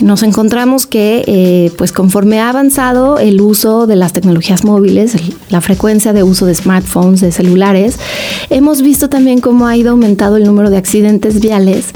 Nos 0.00 0.22
encontramos 0.22 0.86
que, 0.86 1.22
eh, 1.26 1.70
pues 1.76 1.92
conforme 1.92 2.40
ha 2.40 2.48
avanzado 2.48 3.18
el 3.18 3.40
uso 3.40 3.86
de 3.86 3.94
las 3.94 4.12
tecnologías 4.12 4.64
móviles, 4.64 5.14
la 5.50 5.60
frecuencia 5.60 6.12
de 6.12 6.22
uso 6.22 6.46
de 6.46 6.54
smartphones, 6.54 7.20
de 7.20 7.30
celulares, 7.30 7.98
hemos 8.50 8.82
visto 8.82 9.08
también 9.08 9.40
cómo 9.40 9.66
ha 9.66 9.76
ido 9.76 9.92
aumentado 9.92 10.36
el 10.36 10.44
número 10.44 10.70
de 10.70 10.78
accidentes 10.78 11.40
viales 11.40 11.86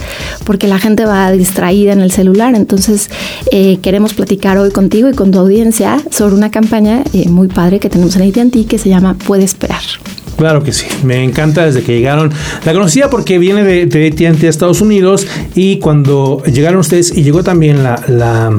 porque 0.45 0.69
la 0.69 0.79
gente 0.79 1.07
va 1.07 1.31
distraída 1.33 1.93
en 1.93 2.01
el 2.01 2.13
celular. 2.13 2.55
Entonces, 2.55 3.11
eh, 3.51 3.79
queremos 3.83 4.15
platicar 4.15 4.59
hoy 4.59 4.71
contigo 4.71 5.09
y 5.09 5.15
con 5.15 5.33
tu 5.33 5.39
audiencia 5.39 6.01
sobre 6.11 6.35
una 6.35 6.51
campaña 6.51 7.03
eh, 7.13 7.29
muy 7.29 7.49
padre 7.49 7.81
que 7.81 7.91
tenemos 7.91 8.15
en 8.17 8.23
AT&T 8.23 8.67
que 8.67 8.79
se 8.79 8.89
llama 8.89 9.15
Puede 9.15 9.45
Esperar. 9.45 9.83
Claro 10.39 10.63
que 10.63 10.73
sí, 10.73 10.87
me 11.03 11.25
encanta 11.25 11.67
desde 11.67 11.83
que 11.83 11.97
llegaron. 11.97 12.31
La 12.65 12.73
conocía 12.73 13.11
porque 13.11 13.41
viene 13.41 13.65
de, 13.65 13.87
de 13.87 14.27
a 14.29 14.49
Estados 14.49 14.81
Unidos 14.81 15.27
y 15.57 15.81
cuando 15.81 16.45
llegaron 16.45 16.79
ustedes 16.79 17.13
y 17.17 17.25
llegó 17.25 17.43
también 17.43 17.83
la, 17.83 18.01
la, 18.07 18.57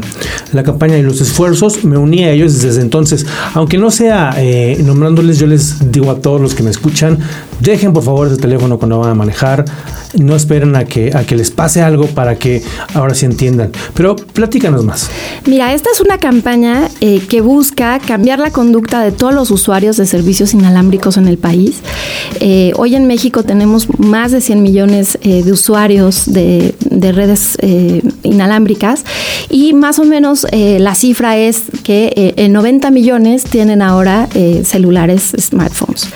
la 0.51 0.63
campaña 0.63 0.98
y 0.98 1.03
los 1.03 1.21
esfuerzos, 1.21 1.86
me 1.86 1.98
uní 1.98 2.25
a 2.25 2.31
ellos 2.31 2.62
desde 2.62 2.81
entonces. 2.81 3.25
Aunque 3.53 3.77
no 3.77 3.91
sea 3.91 4.33
eh, 4.38 4.77
nombrándoles, 4.83 5.39
yo 5.39 5.48
les 5.48 5.89
digo 5.89 6.12
a 6.12 6.19
todos 6.19 6.41
los 6.41 6.53
que 6.53 6.63
me 6.63 6.69
escuchan, 6.69 7.17
dejen 7.60 7.94
por 7.94 8.04
favor 8.04 8.28
ese 8.28 8.38
teléfono 8.38 8.78
cuando 8.78 9.00
van 9.00 9.12
a 9.12 9.16
manejar, 9.16 9.66
no 10.18 10.36
esperen 10.36 10.75
a 10.75 10.86
que, 10.86 11.12
a 11.16 11.24
que 11.24 11.36
les 11.36 11.51
pase 11.51 11.82
algo 11.82 12.08
para 12.08 12.36
que 12.36 12.62
ahora 12.94 13.13
sí 13.13 13.25
entiendan. 13.25 13.72
Pero 13.94 14.16
platícanos 14.16 14.84
más. 14.84 15.10
Mira, 15.46 15.74
esta 15.74 15.89
es 15.94 16.00
una 16.00 16.18
campaña 16.18 16.89
eh, 17.01 17.22
que 17.30 17.42
busca 17.42 18.00
cambiar 18.00 18.39
la 18.39 18.51
conducta 18.51 19.01
de 19.01 19.12
todos 19.12 19.34
los 19.34 19.51
usuarios 19.51 19.98
de 19.98 20.06
servicios 20.06 20.54
inalámbricos 20.54 21.18
en 21.18 21.28
el 21.28 21.38
país. 21.38 21.78
Eh, 22.39 22.72
hoy 22.75 22.96
en 22.96 23.08
México 23.08 23.44
tenemos 23.44 23.88
más 24.00 24.32
de 24.32 24.42
100 24.42 24.62
millones 24.62 25.18
eh, 25.22 25.44
de 25.44 25.51
usuarios 25.51 26.32
de, 26.32 26.75
de 26.80 27.12
redes 27.12 27.58
inalámbricas 28.24 29.04
y 29.50 29.74
más 29.74 30.00
o 30.00 30.06
menos 30.06 30.46
la 30.51 30.96
cifra 30.96 31.38
es 31.38 31.63
que 31.84 32.13
eh, 32.16 32.34
en 32.38 32.54
90 32.54 32.92
millones 32.92 33.44
tienen 33.44 33.82
ahora 33.82 34.28
celulares 34.63 35.34
smartphones. 35.39 36.08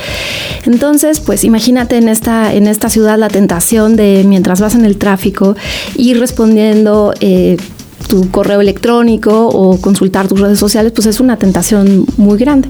Entonces, 0.66 1.20
pues 1.20 1.44
imagínate 1.44 1.98
en 1.98 2.08
esta, 2.08 2.54
en 2.54 2.68
esta 2.68 2.90
ciudad 2.90 3.18
la 3.18 3.30
tentación 3.30 3.96
de 3.96 4.24
mientras 4.26 4.62
vas 4.62 4.76
en 4.76 4.86
el 4.86 4.98
tráfico 4.98 5.56
ir 5.96 6.20
respondiendo 6.20 7.14
eh, 7.20 7.58
tu 8.08 8.30
correo 8.30 8.62
electrónico 8.62 9.48
o 9.48 9.78
consultar 9.80 10.28
tus 10.28 10.40
redes 10.40 10.60
sociales, 10.60 10.92
pues 10.94 11.08
es 11.08 11.20
una 11.20 11.38
tentación 11.38 12.06
muy 12.18 12.38
grande. 12.38 12.70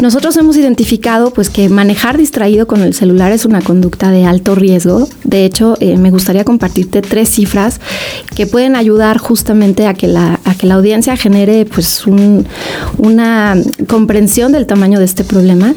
Nosotros 0.00 0.36
hemos 0.36 0.56
identificado 0.56 1.30
pues 1.32 1.50
que 1.50 1.68
manejar 1.68 2.18
distraído 2.18 2.66
con 2.66 2.82
el 2.82 2.94
celular 2.94 3.32
es 3.32 3.44
una 3.44 3.60
conducta 3.62 4.10
de 4.10 4.24
alto 4.24 4.54
riesgo. 4.54 5.08
De 5.22 5.44
hecho, 5.44 5.76
eh, 5.80 5.96
me 5.96 6.10
gustaría 6.10 6.44
compartirte 6.44 7.00
tres 7.02 7.28
cifras 7.30 7.80
que 8.34 8.46
pueden 8.46 8.76
ayudar 8.76 9.18
justamente 9.18 9.86
a 9.86 9.94
que 9.94 10.08
la, 10.08 10.40
a 10.44 10.54
que 10.54 10.66
la 10.66 10.74
audiencia 10.74 11.16
genere 11.16 11.64
pues 11.66 12.06
un- 12.06 12.46
una 12.98 13.56
comprensión 13.88 14.52
del 14.52 14.66
tamaño 14.66 14.98
de 14.98 15.04
este 15.04 15.24
problema. 15.24 15.74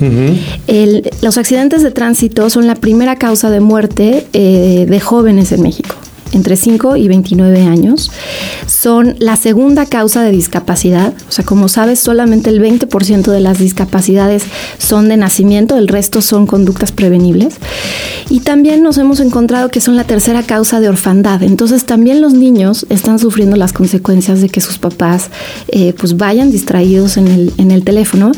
El- 0.68 1.10
los 1.22 1.38
accidentes 1.38 1.84
de 1.84 1.92
tránsito 1.92 2.50
son 2.50 2.68
la 2.68 2.76
primera 2.76 3.16
causa 3.16 3.50
de 3.50 3.60
muerte 3.60 4.26
eh, 4.34 4.86
de 4.90 5.00
jóvenes 5.00 5.52
en 5.52 5.62
México 5.62 5.96
entre 6.32 6.56
5 6.56 6.98
y 6.98 7.08
29 7.08 7.64
años. 7.64 8.12
Son 8.66 9.16
la 9.20 9.36
segunda 9.36 9.86
causa 9.86 10.24
de 10.24 10.32
discapacidad. 10.32 11.14
O 11.30 11.32
sea, 11.32 11.46
como 11.46 11.68
sabes, 11.68 12.00
solamente 12.00 12.50
el 12.50 12.62
20% 12.62 13.32
de 13.32 13.40
las 13.40 13.60
discapacidades 13.60 14.44
son 14.78 15.10
de 15.10 15.18
nacimiento, 15.18 15.78
el 15.78 15.88
resto 15.88 16.22
son 16.22 16.48
conductas 16.48 16.92
prevenibles. 16.92 17.56
Y 18.30 18.42
también 18.42 18.84
nos 18.84 18.98
hemos 18.98 19.20
encontrado 19.20 19.70
que 19.70 19.82
son 19.82 19.96
la 19.96 20.04
tercera 20.04 20.44
causa 20.44 20.80
de 20.80 20.90
orfandad. 20.90 21.44
Entonces, 21.44 21.86
también 21.86 22.22
los 22.22 22.34
niños 22.34 22.86
están 22.90 23.20
sufriendo 23.20 23.56
las 23.56 23.74
consecuencias 23.74 24.42
de 24.42 24.50
que 24.50 24.62
sus 24.62 24.78
papás 24.78 25.30
eh, 25.70 25.94
pues 25.98 26.18
vayan 26.18 26.52
distraídos 26.52 27.18
en 27.18 27.28
el, 27.28 27.54
en 27.58 27.72
el 27.72 27.84
teléfono. 27.84 28.32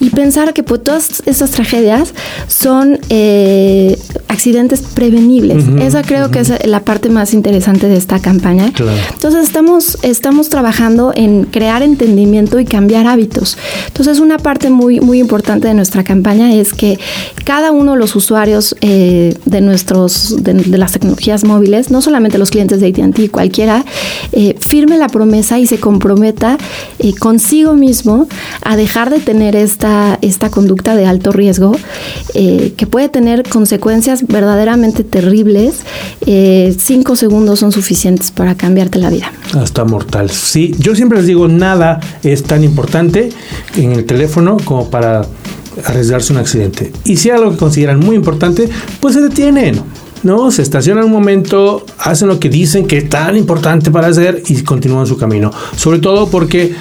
Y 0.00 0.10
pensar 0.10 0.52
que 0.52 0.62
pues, 0.62 0.82
todas 0.82 1.22
esas 1.26 1.50
tragedias 1.50 2.12
son 2.48 2.98
eh, 3.08 3.98
accidentes 4.28 4.80
prevenibles. 4.80 5.64
Esa 5.80 6.02
creo 6.02 6.30
que 6.30 6.40
es 6.40 6.52
la 6.66 6.80
parte 6.80 7.08
más 7.08 7.21
interesante 7.34 7.88
de 7.88 7.96
esta 7.96 8.18
campaña. 8.18 8.72
Claro. 8.72 8.98
Entonces 9.12 9.44
estamos, 9.44 9.98
estamos 10.02 10.48
trabajando 10.48 11.12
en 11.14 11.44
crear 11.44 11.82
entendimiento 11.82 12.58
y 12.58 12.64
cambiar 12.64 13.06
hábitos. 13.06 13.56
Entonces 13.86 14.18
una 14.18 14.38
parte 14.38 14.70
muy, 14.70 15.00
muy 15.00 15.18
importante 15.18 15.68
de 15.68 15.74
nuestra 15.74 16.04
campaña 16.04 16.52
es 16.52 16.74
que 16.74 16.98
cada 17.44 17.70
uno 17.70 17.92
de 17.92 17.98
los 17.98 18.16
usuarios 18.16 18.76
eh, 18.80 19.36
de 19.44 19.60
nuestros 19.60 20.42
de, 20.42 20.54
de 20.54 20.78
las 20.78 20.92
tecnologías 20.92 21.44
móviles, 21.44 21.90
no 21.90 22.02
solamente 22.02 22.38
los 22.38 22.50
clientes 22.50 22.80
de 22.80 22.88
AT&T, 22.88 23.30
cualquiera, 23.30 23.84
eh, 24.32 24.54
firme 24.58 24.98
la 24.98 25.08
promesa 25.08 25.58
y 25.58 25.66
se 25.66 25.78
comprometa 25.78 26.58
eh, 26.98 27.14
consigo 27.14 27.74
mismo 27.74 28.26
a 28.62 28.76
dejar 28.76 29.10
de 29.10 29.20
tener 29.20 29.56
esta, 29.56 30.18
esta 30.22 30.50
conducta 30.50 30.96
de 30.96 31.06
alto 31.06 31.32
riesgo 31.32 31.72
eh, 32.34 32.72
que 32.76 32.86
puede 32.86 33.08
tener 33.08 33.42
consecuencias 33.48 34.26
verdaderamente 34.26 35.04
terribles. 35.04 35.80
Eh, 36.26 36.74
segundos 37.18 37.58
son 37.58 37.72
suficientes 37.72 38.30
para 38.30 38.54
cambiarte 38.54 38.98
la 38.98 39.10
vida. 39.10 39.32
Hasta 39.54 39.84
mortal. 39.84 40.30
Sí, 40.30 40.74
yo 40.78 40.94
siempre 40.94 41.18
les 41.18 41.26
digo, 41.26 41.48
nada 41.48 42.00
es 42.22 42.42
tan 42.42 42.64
importante 42.64 43.30
en 43.76 43.92
el 43.92 44.04
teléfono 44.04 44.56
como 44.64 44.90
para 44.90 45.26
arriesgarse 45.84 46.32
un 46.32 46.38
accidente. 46.38 46.92
Y 47.04 47.16
si 47.16 47.30
algo 47.30 47.50
que 47.52 47.56
consideran 47.56 48.00
muy 48.00 48.16
importante, 48.16 48.68
pues 49.00 49.14
se 49.14 49.20
detienen. 49.20 49.80
No, 50.22 50.52
se 50.52 50.62
estacionan 50.62 51.06
un 51.06 51.10
momento, 51.10 51.84
hacen 51.98 52.28
lo 52.28 52.38
que 52.38 52.48
dicen 52.48 52.86
que 52.86 52.98
es 52.98 53.08
tan 53.08 53.36
importante 53.36 53.90
para 53.90 54.06
hacer 54.06 54.42
y 54.46 54.62
continúan 54.62 55.06
su 55.06 55.16
camino. 55.16 55.50
Sobre 55.76 55.98
todo 55.98 56.28
porque 56.28 56.74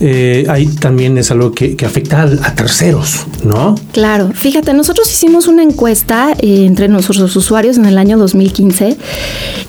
eh, 0.00 0.46
ahí 0.48 0.66
también 0.66 1.18
es 1.18 1.30
algo 1.30 1.52
que, 1.52 1.76
afecta 1.84 2.22
a, 2.22 2.24
a 2.24 2.54
terceros, 2.54 3.26
¿no? 3.44 3.74
Claro, 3.92 4.30
fíjate, 4.34 4.72
nosotros 4.72 5.10
hicimos 5.12 5.46
una 5.46 5.62
encuesta 5.62 6.32
eh, 6.38 6.64
entre 6.64 6.88
nuestros 6.88 7.36
usuarios 7.36 7.76
en 7.76 7.84
el 7.84 7.98
año 7.98 8.16
2015 8.18 8.96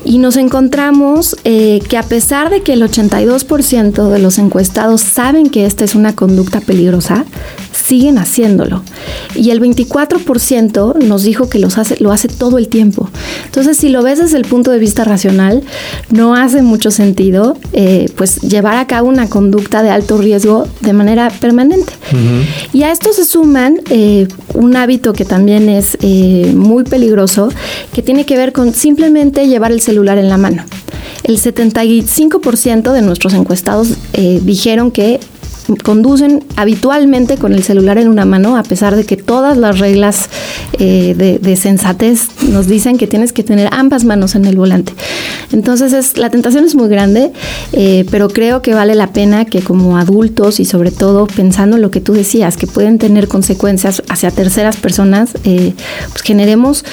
y 0.04 0.18
nos 0.18 0.36
encontramos 0.36 1.36
eh, 1.44 1.80
que 1.88 1.96
a 1.96 2.02
pesar 2.02 2.50
de 2.50 2.62
que 2.62 2.72
el 2.72 2.82
82% 2.82 4.08
de 4.08 4.18
los 4.18 4.38
encuestados 4.38 5.02
saben 5.02 5.50
que 5.50 5.66
esta 5.66 5.84
es 5.84 5.94
una 5.94 6.14
conducta 6.14 6.60
peligrosa, 6.60 7.24
siguen 7.72 8.18
haciéndolo. 8.18 8.82
Y 9.34 9.50
el 9.50 9.60
24% 9.60 11.02
nos 11.02 11.22
dijo 11.22 11.48
que 11.48 11.58
los 11.58 11.78
hace, 11.78 11.96
lo 12.00 12.12
hace 12.12 12.28
todo 12.28 12.58
el 12.58 12.68
tiempo. 12.68 13.08
Entonces, 13.46 13.76
si 13.76 13.88
lo 13.88 14.02
ves 14.02 14.18
desde 14.18 14.36
el 14.36 14.44
punto 14.44 14.70
de 14.70 14.78
vista 14.78 15.04
racional, 15.04 15.62
no 16.10 16.34
hace 16.34 16.62
mucho 16.62 16.90
sentido 16.90 17.56
eh, 17.72 18.06
pues 18.16 18.40
llevar 18.40 18.76
a 18.76 18.86
cabo 18.86 19.08
una 19.08 19.28
conducta 19.28 19.82
de 19.82 19.90
alto 19.90 20.18
riesgo 20.18 20.66
de 20.80 20.92
manera 20.92 21.30
permanente. 21.30 21.92
Y 22.72 22.82
a 22.82 22.92
esto 22.92 23.12
se 23.12 23.24
suman 23.24 23.80
eh, 23.88 24.28
un 24.54 24.76
hábito 24.76 25.14
que 25.14 25.24
también 25.24 25.68
es 25.68 25.96
eh, 26.02 26.52
muy 26.54 26.84
peligroso, 26.84 27.48
que 27.94 28.02
tiene 28.02 28.26
que 28.26 28.36
ver 28.36 28.52
con 28.52 28.74
simplemente 28.74 29.46
llevar 29.46 29.72
el 29.72 29.80
celular 29.80 30.18
en 30.18 30.28
la 30.28 30.36
mano. 30.36 30.64
El 31.24 31.38
75% 31.38 32.92
de 32.92 33.02
nuestros 33.02 33.32
encuestados 33.34 33.94
dijeron 34.42 34.90
que 34.90 35.20
conducen 35.82 36.44
habitualmente 36.56 37.36
con 37.36 37.52
el 37.52 37.62
celular 37.62 37.98
en 37.98 38.08
una 38.08 38.24
mano, 38.24 38.56
a 38.56 38.62
pesar 38.62 38.96
de 38.96 39.04
que 39.04 39.16
todas 39.16 39.56
las 39.56 39.78
reglas 39.78 40.28
eh, 40.78 41.14
de, 41.16 41.38
de, 41.38 41.56
sensatez 41.56 42.28
nos 42.48 42.66
dicen 42.66 42.98
que 42.98 43.06
tienes 43.06 43.32
que 43.32 43.44
tener 43.44 43.68
ambas 43.72 44.04
manos 44.04 44.34
en 44.34 44.44
el 44.44 44.56
volante. 44.56 44.92
Entonces 45.52 45.92
es, 45.92 46.18
la 46.18 46.30
tentación 46.30 46.64
es 46.64 46.74
muy 46.74 46.88
grande, 46.88 47.30
eh, 47.72 48.04
pero 48.10 48.28
creo 48.28 48.62
que 48.62 48.74
vale 48.74 48.94
la 48.94 49.12
pena 49.12 49.44
que 49.44 49.60
como 49.60 49.96
adultos 49.98 50.60
y 50.60 50.64
sobre 50.64 50.90
todo 50.90 51.26
pensando 51.26 51.76
en 51.76 51.82
lo 51.82 51.90
que 51.90 52.00
tú 52.00 52.12
decías, 52.12 52.56
que 52.56 52.66
pueden 52.66 52.98
tener 52.98 53.28
consecuencias 53.28 54.02
hacia 54.08 54.30
terceras 54.30 54.76
personas, 54.76 55.30
eh, 55.44 55.74
pues 56.10 56.22
generemos 56.22 56.84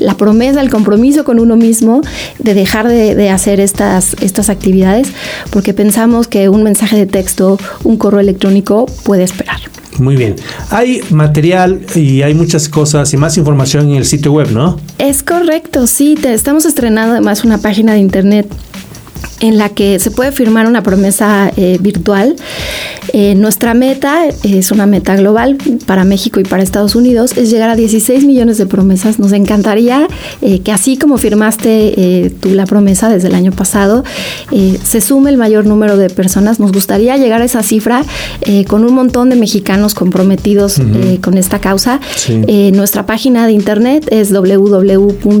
la 0.00 0.16
promesa, 0.16 0.60
el 0.60 0.70
compromiso 0.70 1.24
con 1.24 1.40
uno 1.40 1.56
mismo 1.56 2.02
de 2.38 2.54
dejar 2.54 2.88
de, 2.88 3.14
de 3.14 3.30
hacer 3.30 3.60
estas, 3.60 4.14
estas 4.20 4.48
actividades, 4.48 5.08
porque 5.50 5.74
pensamos 5.74 6.28
que 6.28 6.48
un 6.48 6.62
mensaje 6.62 6.96
de 6.96 7.06
texto, 7.06 7.58
un 7.82 7.96
correo 7.96 8.11
electrónico 8.20 8.86
puede 9.04 9.22
esperar. 9.24 9.60
Muy 9.98 10.16
bien. 10.16 10.36
Hay 10.70 11.02
material 11.10 11.80
y 11.94 12.22
hay 12.22 12.34
muchas 12.34 12.68
cosas 12.68 13.12
y 13.12 13.16
más 13.16 13.36
información 13.36 13.90
en 13.90 13.96
el 13.96 14.06
sitio 14.06 14.32
web, 14.32 14.50
¿no? 14.50 14.80
Es 14.98 15.22
correcto, 15.22 15.86
sí. 15.86 16.16
Te 16.20 16.32
estamos 16.32 16.64
estrenando 16.64 17.12
además 17.12 17.44
una 17.44 17.58
página 17.58 17.92
de 17.92 17.98
internet 17.98 18.46
en 19.42 19.58
la 19.58 19.68
que 19.68 19.98
se 19.98 20.10
puede 20.10 20.32
firmar 20.32 20.66
una 20.66 20.82
promesa 20.82 21.52
eh, 21.56 21.76
virtual. 21.80 22.36
Eh, 23.12 23.34
nuestra 23.34 23.74
meta 23.74 24.26
es 24.44 24.70
una 24.70 24.86
meta 24.86 25.16
global 25.16 25.58
para 25.84 26.04
México 26.04 26.38
y 26.38 26.44
para 26.44 26.62
Estados 26.62 26.94
Unidos, 26.94 27.36
es 27.36 27.50
llegar 27.50 27.68
a 27.68 27.74
16 27.74 28.24
millones 28.24 28.56
de 28.56 28.66
promesas. 28.66 29.18
Nos 29.18 29.32
encantaría 29.32 30.06
eh, 30.40 30.60
que 30.60 30.70
así 30.70 30.96
como 30.96 31.18
firmaste 31.18 32.32
tú 32.40 32.50
la 32.50 32.66
promesa 32.66 33.08
desde 33.08 33.26
el 33.28 33.34
año 33.34 33.50
pasado, 33.50 34.04
se 34.84 35.00
sume 35.00 35.30
el 35.30 35.36
mayor 35.36 35.66
número 35.66 35.96
de 35.96 36.08
personas. 36.08 36.60
Nos 36.60 36.70
gustaría 36.70 37.16
llegar 37.16 37.42
a 37.42 37.44
esa 37.44 37.64
cifra 37.64 38.04
con 38.68 38.84
un 38.84 38.94
montón 38.94 39.28
de 39.28 39.34
mexicanos 39.36 39.94
comprometidos 39.94 40.80
con 41.20 41.36
esta 41.36 41.58
causa. 41.58 41.98
nuestra 42.72 43.06
página 43.06 43.46
de 43.46 43.52
internet 43.52 44.06
es 44.10 44.30
www.att.com.mx, 44.32 45.34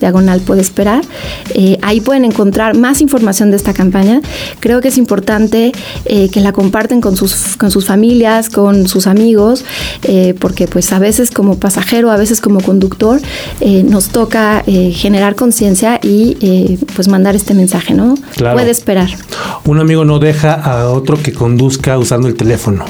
diagonal 0.00 0.40
puede 0.40 0.62
esperar. 0.62 1.02
Eh, 1.54 1.78
ahí 1.82 2.00
pueden 2.00 2.24
encontrar 2.24 2.76
más 2.76 3.00
información 3.00 3.50
de 3.50 3.56
esta 3.56 3.72
campaña. 3.72 4.20
Creo 4.60 4.80
que 4.80 4.88
es 4.88 4.98
importante 4.98 5.72
eh, 6.04 6.28
que 6.30 6.40
la 6.40 6.52
comparten 6.52 7.00
con 7.00 7.16
sus, 7.16 7.56
con 7.56 7.70
sus 7.70 7.86
familias, 7.86 8.48
con 8.48 8.88
sus 8.88 9.06
amigos, 9.06 9.64
eh, 10.02 10.34
porque 10.38 10.66
pues 10.66 10.92
a 10.92 10.98
veces 10.98 11.30
como 11.30 11.58
pasajero, 11.58 12.10
a 12.10 12.16
veces 12.16 12.40
como 12.40 12.60
conductor, 12.60 13.20
nos 13.84 14.08
toca 14.08 14.62
generar 14.92 15.34
conciencia 15.34 16.00
y 16.02 16.78
pues 16.94 17.08
mandar 17.08 17.34
este 17.36 17.54
mensaje, 17.54 17.94
¿no? 17.94 18.16
Puede 18.36 18.70
esperar. 18.70 19.08
Un 19.64 19.80
amigo 19.80 20.04
no 20.04 20.18
deja 20.18 20.54
a 20.54 20.90
otro 20.90 21.20
que 21.22 21.32
conduzca 21.32 21.98
usando 21.98 22.28
el 22.28 22.34
teléfono. 22.34 22.84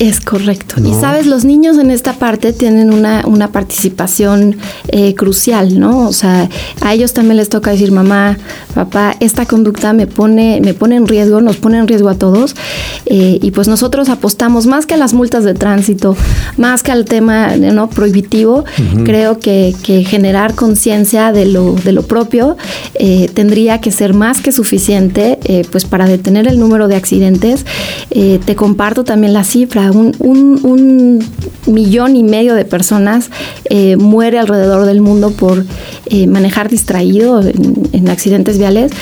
Es 0.00 0.18
correcto. 0.18 0.76
Y 0.82 0.94
sabes, 0.94 1.26
los 1.26 1.44
niños 1.44 1.76
en 1.76 1.90
esta 1.90 2.14
parte 2.14 2.54
tienen 2.54 2.90
una, 2.90 3.26
una 3.26 3.52
participación 3.52 4.56
eh, 4.88 5.14
crucial, 5.14 5.78
¿no? 5.78 6.08
O 6.08 6.12
sea, 6.14 6.48
a 6.80 6.94
ellos 6.94 7.12
también 7.12 7.36
les 7.36 7.50
toca 7.50 7.70
decir, 7.70 7.92
mamá, 7.92 8.38
papá, 8.74 9.14
esta 9.20 9.44
conducta 9.44 9.92
me 9.92 10.06
pone, 10.06 10.62
me 10.64 10.72
pone 10.72 10.96
en 10.96 11.06
riesgo, 11.06 11.42
nos 11.42 11.58
pone 11.58 11.76
en 11.76 11.86
riesgo 11.86 12.08
a 12.08 12.14
todos. 12.14 12.56
Eh, 13.04 13.40
y 13.42 13.50
pues 13.50 13.68
nosotros 13.68 14.08
apostamos 14.08 14.66
más 14.66 14.86
que 14.86 14.94
a 14.94 14.96
las 14.96 15.12
multas 15.12 15.44
de 15.44 15.52
tránsito, 15.52 16.16
más 16.56 16.82
que 16.82 16.92
al 16.92 17.04
tema 17.04 17.56
¿no? 17.56 17.90
prohibitivo, 17.90 18.64
creo 19.04 19.38
que, 19.38 19.74
que 19.82 20.04
generar 20.04 20.54
conciencia 20.54 21.30
de 21.30 21.44
lo, 21.44 21.74
de 21.74 21.92
lo 21.92 22.04
propio 22.04 22.56
eh, 22.94 23.28
tendría 23.34 23.82
que 23.82 23.90
ser 23.90 24.14
más 24.14 24.40
que 24.40 24.50
suficiente 24.50 25.38
pues 25.70 25.84
para 25.84 26.06
detener 26.06 26.48
el 26.48 26.58
número 26.58 26.88
de 26.88 26.96
accidentes. 26.96 27.66
te 28.08 28.56
comparto 28.56 29.04
también 29.04 29.34
la 29.34 29.44
cifra 29.44 29.89
un, 29.90 31.24
millón 31.66 32.16
y 32.16 32.22
medio 32.22 32.54
de 32.54 32.64
personas 32.64 33.30
eh, 33.64 33.96
muere 33.96 34.38
alrededor 34.38 34.86
del 34.86 35.00
mundo 35.00 35.30
por 35.30 35.64
eh, 36.06 36.26
manejar 36.26 36.68
distraído 36.68 37.42
en, 37.42 38.08
accidentes 38.08 38.58
viales. 38.58 38.92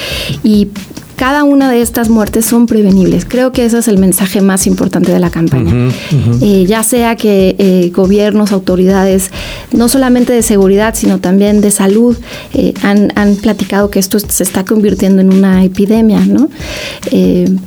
Y 0.42 0.68
cada 1.18 1.42
una 1.42 1.68
de 1.68 1.82
estas 1.82 2.08
muertes 2.08 2.46
son 2.46 2.66
prevenibles. 2.66 3.24
Creo 3.24 3.50
que 3.50 3.64
ese 3.64 3.78
es 3.78 3.88
el 3.88 3.98
mensaje 3.98 4.40
más 4.40 4.68
importante 4.68 5.10
de 5.10 5.18
la 5.18 5.30
campaña. 5.30 5.90
Eh, 6.40 6.64
ya 6.66 6.84
sea 6.84 7.16
que 7.16 7.56
eh, 7.58 7.90
gobiernos, 7.92 8.52
autoridades, 8.52 9.32
no 9.72 9.88
solamente 9.88 10.32
de 10.32 10.42
seguridad, 10.42 10.94
sino 10.94 11.18
también 11.18 11.60
de 11.60 11.72
salud, 11.72 12.16
eh, 12.54 12.72
han, 12.82 13.12
han, 13.16 13.34
platicado 13.34 13.90
que 13.90 13.98
esto 13.98 14.20
se 14.20 14.44
está 14.44 14.64
convirtiendo 14.64 15.20
en 15.20 15.32
una 15.32 15.64
epidemia. 15.64 16.20
¿no? 16.20 16.48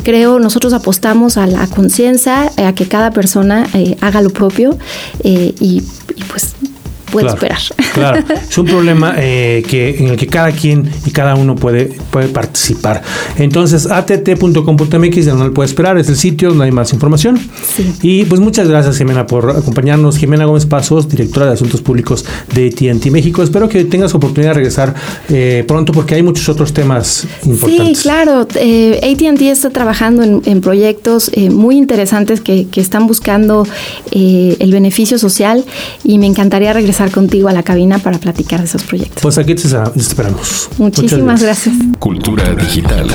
creo, 0.04 0.40
nosotros 0.40 0.72
apostamos 0.72 1.36
a 1.36 1.46
la 1.46 1.68
conciencia, 1.68 2.50
a 2.56 2.74
que 2.74 2.88
cada 2.88 3.12
persona 3.12 3.68
haga 4.00 4.22
lo 4.22 4.30
propio 4.30 4.78
y, 5.24 5.54
y 5.60 5.84
pues 6.30 6.56
puede 7.12 7.28
esperar. 7.28 7.60
Claro, 7.94 8.24
es 8.50 8.58
un 8.58 8.66
problema 8.66 9.16
eh, 9.18 9.64
que, 9.68 9.98
en 9.98 10.08
el 10.08 10.18
que 10.18 10.28
cada 10.28 10.52
quien 10.52 10.90
y 11.06 11.12
cada 11.12 11.36
uno 11.36 11.56
puede, 11.56 11.86
puede 12.10 12.28
participar. 12.30 13.02
Entonces, 13.38 13.86
att.com.mx, 13.86 15.26
donde 15.26 15.52
puede 15.52 15.68
esperar, 15.68 15.98
es 15.98 16.10
el 16.10 16.16
sitio 16.16 16.50
donde 16.50 16.66
hay 16.66 16.72
más 16.72 16.94
información. 16.94 17.40
Y 18.02 18.26
pues 18.26 18.40
muchas 18.42 18.68
gracias, 18.68 18.98
Jimena, 18.98 19.28
por 19.28 19.50
acompañarnos. 19.50 20.18
Jimena 20.18 20.46
Gómez 20.46 20.66
Pasos, 20.66 21.10
directora 21.10 21.48
de 21.48 21.54
Asuntos 21.54 21.82
Públicos 21.82 22.26
de 22.54 22.68
ATT 22.68 23.08
México. 23.08 23.44
Espero 23.44 23.70
que 23.70 23.86
tengas 23.86 24.14
oportunidad 24.16 24.52
de 24.52 24.56
regresar 24.56 24.96
eh, 25.30 25.64
pronto 25.68 25.92
porque 25.94 26.16
hay 26.16 26.24
muchos 26.24 26.48
otros 26.50 26.74
temas 26.74 27.28
importantes. 27.46 27.98
Sí, 27.98 28.04
claro. 28.04 28.48
Eh, 28.56 29.00
ATT 29.04 29.42
está 29.42 29.70
trabajando 29.70 30.24
en, 30.24 30.62
proyectos 30.62 31.32
eh, 31.34 31.50
muy 31.50 31.76
interesantes 31.76 32.42
que, 32.42 32.68
que 32.68 32.82
están 32.82 33.08
buscando 33.08 33.66
el 34.12 34.72
beneficio 34.72 35.18
social 35.18 35.66
y 36.04 36.18
me 36.18 36.28
encantaría 36.28 36.74
regresar 37.02 37.12
contigo 37.12 37.50
a 37.50 37.54
la 37.54 37.64
cabina 37.64 38.00
para 38.00 38.18
platicar 38.20 38.60
de 38.60 38.66
esos 38.66 38.84
proyectos. 38.84 39.22
Pues 39.22 39.38
aquí 39.38 39.56
te 39.56 39.68
esperamos. 39.96 40.70
Muchísimas 40.78 41.42
gracias. 41.42 41.76
Cultura 42.00 42.54
digital. 42.56 43.08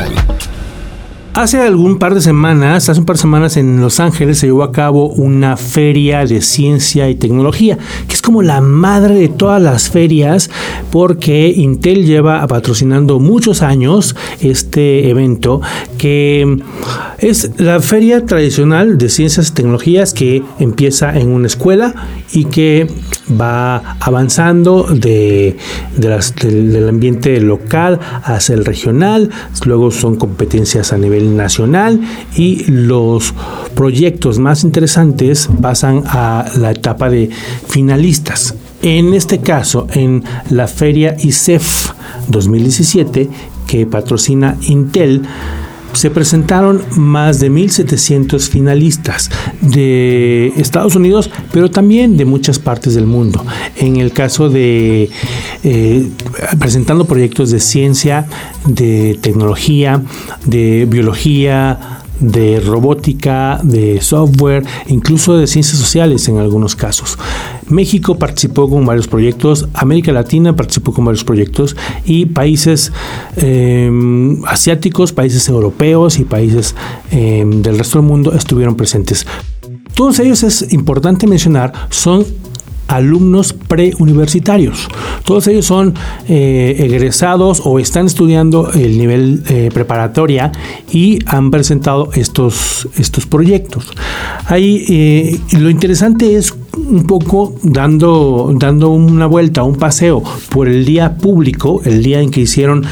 Hace 1.37 1.61
algún 1.61 1.99
par 1.99 2.15
de 2.15 2.23
semanas, 2.23 2.89
hace 2.89 2.99
un 2.99 3.05
par 3.05 3.17
de 3.17 3.21
semanas 3.21 3.59
en 3.59 3.79
Los 3.79 4.01
Ángeles 4.01 4.39
se 4.39 4.47
llevó 4.47 4.63
a 4.63 4.73
cabo 4.73 5.11
una 5.11 5.59
feria 5.59 6.25
de 6.25 6.41
ciencia 6.41 7.11
y 7.11 7.15
tecnología, 7.15 7.77
que 8.09 8.15
es 8.15 8.23
como 8.23 8.41
la 8.41 8.63
madre 8.63 9.17
de 9.17 9.29
todas 9.29 9.61
las 9.61 9.91
ferias, 9.91 10.49
porque 10.91 11.53
Intel 11.55 12.07
lleva 12.07 12.47
patrocinando 12.47 13.19
muchos 13.19 13.61
años 13.61 14.17
este 14.41 15.11
evento, 15.11 15.61
que 15.99 16.57
es 17.19 17.51
la 17.59 17.81
feria 17.81 18.25
tradicional 18.25 18.97
de 18.97 19.11
ciencias 19.11 19.51
y 19.51 19.53
tecnologías 19.53 20.15
que 20.15 20.43
empieza 20.59 21.19
en 21.19 21.29
una 21.29 21.49
escuela 21.49 21.95
y 22.33 22.47
que 22.47 22.87
va 23.31 23.97
avanzando 24.01 24.85
de, 24.85 25.59
del 25.97 26.89
ambiente 26.89 27.41
local 27.43 28.01
hacia 28.23 28.55
el 28.55 28.65
regional, 28.65 29.31
luego 29.67 29.91
son 29.91 30.17
competencias 30.17 30.95
a 30.95 30.99
nivel 30.99 31.26
nacional 31.35 32.01
y 32.37 32.65
los 32.71 33.35
proyectos 33.75 34.39
más 34.39 34.65
interesantes 34.65 35.49
pasan 35.61 36.03
a 36.07 36.47
la 36.59 36.71
etapa 36.71 37.11
de 37.11 37.31
finalistas. 37.69 38.55
En 38.83 39.15
este 39.15 39.41
caso, 39.41 39.87
en 39.93 40.23
la 40.51 40.69
feria 40.69 41.17
ICEF 41.19 41.91
2017, 42.29 43.29
que 43.67 43.87
patrocina 43.87 44.57
Intel, 44.69 45.23
se 45.97 46.11
presentaron 46.11 46.83
más 46.97 47.41
de 47.41 47.51
1.700 47.51 48.49
finalistas 48.49 49.31
de 49.61 50.53
Estados 50.57 50.95
Unidos, 50.95 51.31
pero 51.53 51.71
también 51.71 52.17
de 52.17 52.25
muchas 52.25 52.59
partes 52.59 52.95
del 52.95 53.07
mundo. 53.07 53.45
En 53.77 53.97
el 53.97 54.13
caso 54.13 54.49
de 54.49 55.11
eh, 55.65 56.09
presentando 56.59 57.05
proyectos 57.07 57.51
de 57.51 57.61
ciencia, 57.61 58.27
de 58.67 59.19
tecnología, 59.21 60.03
de 60.45 60.87
biología, 60.89 62.03
de 62.21 62.61
robótica, 62.61 63.61
de 63.63 64.01
software, 64.01 64.65
incluso 64.89 65.37
de 65.37 65.47
ciencias 65.47 65.79
sociales 65.79 66.29
en 66.29 66.39
algunos 66.39 66.77
casos. 66.77 67.19
México 67.69 68.19
participó 68.19 68.69
con 68.69 68.85
varios 68.87 69.09
proyectos, 69.09 69.69
América 69.75 70.13
Latina 70.13 70.55
participó 70.55 70.93
con 70.93 71.05
varios 71.05 71.25
proyectos 71.25 71.77
y 72.05 72.27
países 72.27 72.93
em, 73.37 74.45
asiáticos, 74.47 75.13
países 75.13 75.49
europeos 75.49 76.19
y 76.19 76.25
países 76.25 76.75
em, 77.11 77.63
del 77.63 77.79
resto 77.79 77.99
del 77.99 78.09
mundo 78.09 78.33
estuvieron 78.33 78.77
presentes. 78.77 79.27
Todos 79.95 80.19
ellos 80.21 80.43
es 80.43 80.73
importante 80.73 81.27
mencionar, 81.27 81.73
son 81.91 82.25
alumnos 82.89 83.53
preuniversitarios. 83.53 84.89
Todos 85.25 85.47
ellos 85.49 85.67
son 85.67 85.95
eh, 86.29 86.77
egresados 86.79 87.63
o 87.65 87.79
están 87.79 88.07
estudiando 88.07 88.71
el 88.73 88.99
nivel 88.99 89.43
eh, 89.49 89.71
preparatoria 89.73 90.53
y 90.91 91.19
han 91.27 91.51
presentado 91.51 92.11
estos, 92.15 92.89
estos 92.97 93.27
proyectos. 93.27 93.89
Ahí 94.47 94.85
eh, 94.89 95.59
lo 95.59 95.71
interesante 95.71 96.37
es 96.37 96.55
un 96.89 97.05
poco 97.05 97.55
dando, 97.63 98.53
dando 98.55 98.91
una 98.91 99.27
vuelta, 99.27 99.63
un 99.63 99.77
paseo 99.77 100.23
por 100.51 100.69
el 100.69 100.85
día 100.85 101.17
público, 101.17 101.81
el 101.85 102.03
día 102.03 102.21
en 102.21 102.31
que 102.31 102.41
hicieron 102.41 102.85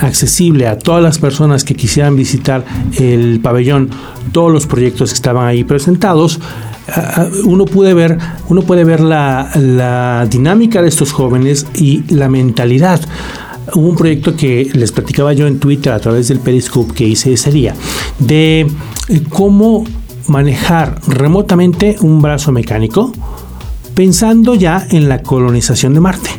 accesible 0.00 0.68
a 0.68 0.78
todas 0.78 1.02
las 1.02 1.18
personas 1.18 1.64
que 1.64 1.74
quisieran 1.74 2.16
visitar 2.16 2.64
el 2.98 3.40
pabellón 3.40 3.90
todos 4.32 4.52
los 4.52 4.66
proyectos 4.66 5.10
que 5.10 5.14
estaban 5.14 5.46
ahí 5.46 5.64
presentados 5.64 6.40
uno 7.44 7.64
puede 7.64 7.94
ver, 7.94 8.18
uno 8.48 8.62
puede 8.62 8.84
ver 8.84 9.00
la, 9.00 10.26
dinámica 10.30 10.82
de 10.82 10.88
estos 10.88 11.12
jóvenes 11.12 11.66
y 11.74 12.02
la 12.14 12.28
mentalidad. 12.28 13.00
Hubo 13.74 13.88
un 13.88 13.96
proyecto 13.96 14.36
que 14.36 14.70
les 14.74 14.92
platicaba 14.92 15.32
yo 15.32 15.46
en 15.46 15.58
Twitter 15.58 15.92
a 15.92 15.98
través 15.98 16.28
del 16.28 16.38
Periscope 16.38 16.94
que 16.94 17.04
hice 17.04 17.32
ese 17.32 17.50
día, 17.50 17.74
de 18.18 18.60
eh, 19.08 19.22
cómo 19.28 19.84
manejar 20.28 21.00
remotamente 21.06 21.96
un 22.00 22.22
brazo 22.22 22.52
mecánico 22.52 23.12
pensando 23.94 24.54
ya 24.54 24.86
en 24.90 25.08
la 25.08 25.22
colonización 25.22 25.94
de 25.94 26.00
Marte 26.00 26.30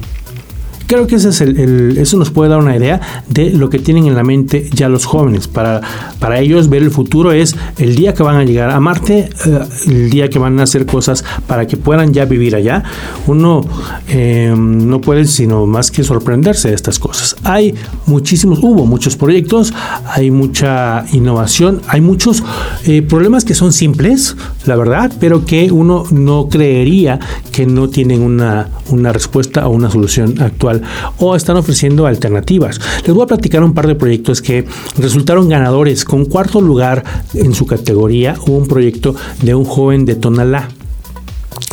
Creo 0.88 1.06
que 1.06 1.16
ese 1.16 1.30
es 1.30 1.42
eso 1.42 2.18
nos 2.18 2.32
puede 2.32 2.50
dar 2.50 2.60
una 2.60 2.76
idea 2.78 3.02
de 3.28 3.50
lo 3.50 3.70
que 3.70 3.78
tienen 3.78 4.08
en 4.08 4.16
la 4.16 4.24
mente 4.24 4.70
ya 4.74 4.88
los 4.88 5.06
jóvenes. 5.06 5.50
Para, 5.50 5.82
para 6.20 6.40
ellos 6.40 6.70
ver 6.70 6.82
el 6.82 6.92
futuro 6.92 7.34
es 7.34 7.58
el 7.78 7.98
día 7.98 8.14
que 8.14 8.24
van 8.24 8.38
a 8.38 8.46
llegar 8.46 8.70
a 8.70 8.80
Marte, 8.80 9.30
eh, 9.46 9.60
el 9.88 10.10
día 10.10 10.30
que 10.30 10.40
van 10.40 10.58
a 10.62 10.64
hacer 10.64 10.86
cosas 10.86 11.26
para 11.46 11.68
que 11.68 11.76
puedan 11.76 12.14
ya 12.14 12.24
vivir 12.24 12.56
allá. 12.56 12.84
Uno 13.28 13.66
eh, 14.08 14.56
no 14.58 15.02
puede 15.02 15.26
sino 15.26 15.66
más 15.66 15.92
que 15.92 16.06
sorprenderse 16.06 16.70
de 16.70 16.76
estas 16.76 17.00
cosas. 17.00 17.36
Hay 17.44 17.76
muchísimos, 18.06 18.60
hubo 18.62 18.86
muchos 18.86 19.18
proyectos, 19.18 19.74
hay 20.06 20.32
mucha 20.32 21.06
innovación, 21.12 21.82
hay 21.90 22.00
muchos 22.00 22.44
eh, 22.86 23.02
problemas 23.02 23.44
que 23.44 23.56
son 23.56 23.74
simples, 23.74 24.38
la 24.66 24.78
verdad, 24.78 25.12
pero 25.20 25.46
que 25.46 25.70
uno 25.70 26.06
no 26.12 26.48
creería 26.48 27.20
que 27.52 27.66
no 27.66 27.90
tienen 27.90 28.22
una, 28.22 28.70
una 28.90 29.12
respuesta 29.12 29.68
o 29.68 29.72
una 29.72 29.92
solución 29.92 30.42
actual 30.42 30.77
o 31.20 31.36
están 31.36 31.58
ofreciendo 31.58 32.06
alternativas. 32.06 32.80
Les 33.06 33.14
voy 33.14 33.24
a 33.24 33.28
platicar 33.28 33.64
un 33.64 33.74
par 33.74 33.88
de 33.88 33.96
proyectos 33.96 34.42
que 34.42 34.66
resultaron 34.98 35.50
ganadores 35.50 36.06
con 36.06 36.26
cuarto 36.26 36.62
lugar 36.62 37.04
en 37.34 37.54
su 37.54 37.66
categoría. 37.66 38.36
Hubo 38.46 38.58
un 38.58 38.68
proyecto 38.68 39.16
de 39.42 39.56
un 39.56 39.66
joven 39.66 40.06
de 40.06 40.16
Tonalá. 40.16 40.70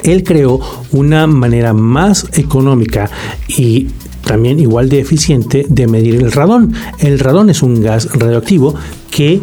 Él 0.03 0.23
creó 0.23 0.61
una 0.93 1.27
manera 1.27 1.73
más 1.73 2.27
económica 2.35 3.11
y 3.49 3.89
también 4.25 4.59
igual 4.59 4.89
de 4.89 5.01
eficiente 5.01 5.67
de 5.69 5.87
medir 5.87 6.17
el 6.17 6.33
radón. 6.33 6.75
El 6.99 7.19
radón 7.19 7.51
es 7.51 7.63
un 7.63 7.81
gas 7.83 8.09
radioactivo 8.13 8.75
que 9.11 9.41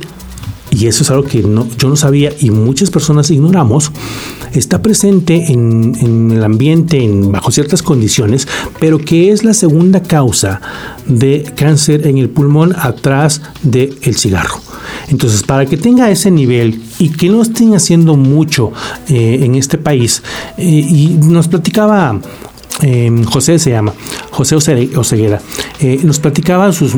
y 0.71 0.87
eso 0.87 1.03
es 1.03 1.11
algo 1.11 1.25
que 1.25 1.41
yo 1.41 1.89
no 1.89 1.95
sabía 1.95 2.31
y 2.39 2.49
muchas 2.49 2.89
personas 2.89 3.29
ignoramos, 3.29 3.91
está 4.53 4.81
presente 4.81 5.51
en, 5.51 6.31
el 6.31 6.43
ambiente 6.43 7.03
en, 7.03 7.31
bajo 7.31 7.51
ciertas 7.51 7.81
condiciones, 7.81 8.47
pero 8.79 8.99
que 8.99 9.31
es 9.31 9.43
la 9.43 9.53
segunda 9.53 10.01
causa 10.01 10.61
de 11.05 11.51
cáncer 11.55 12.07
en 12.07 12.17
el 12.17 12.29
pulmón 12.29 12.73
atrás 12.77 13.41
del 13.63 14.15
cigarro. 14.15 14.59
Entonces, 15.09 15.43
para 15.43 15.65
que 15.65 15.77
tenga 15.77 16.09
ese 16.09 16.31
nivel 16.31 16.81
y 16.99 17.09
que 17.09 17.29
no 17.29 17.41
estén 17.41 17.75
haciendo 17.75 18.15
mucho 18.15 18.71
eh, 19.09 19.39
en 19.43 19.55
este 19.55 19.77
país, 19.77 20.23
eh, 20.57 20.63
y 20.63 21.17
nos 21.21 21.47
platicaba 21.47 22.19
Em, 22.81 23.23
José 23.25 23.59
se 23.59 23.69
llama, 23.69 23.93
José 24.31 24.55
Oseguera, 24.55 25.39
eh, 25.79 25.99
nos 26.03 26.19
platicaba 26.19 26.71
sus, 26.71 26.95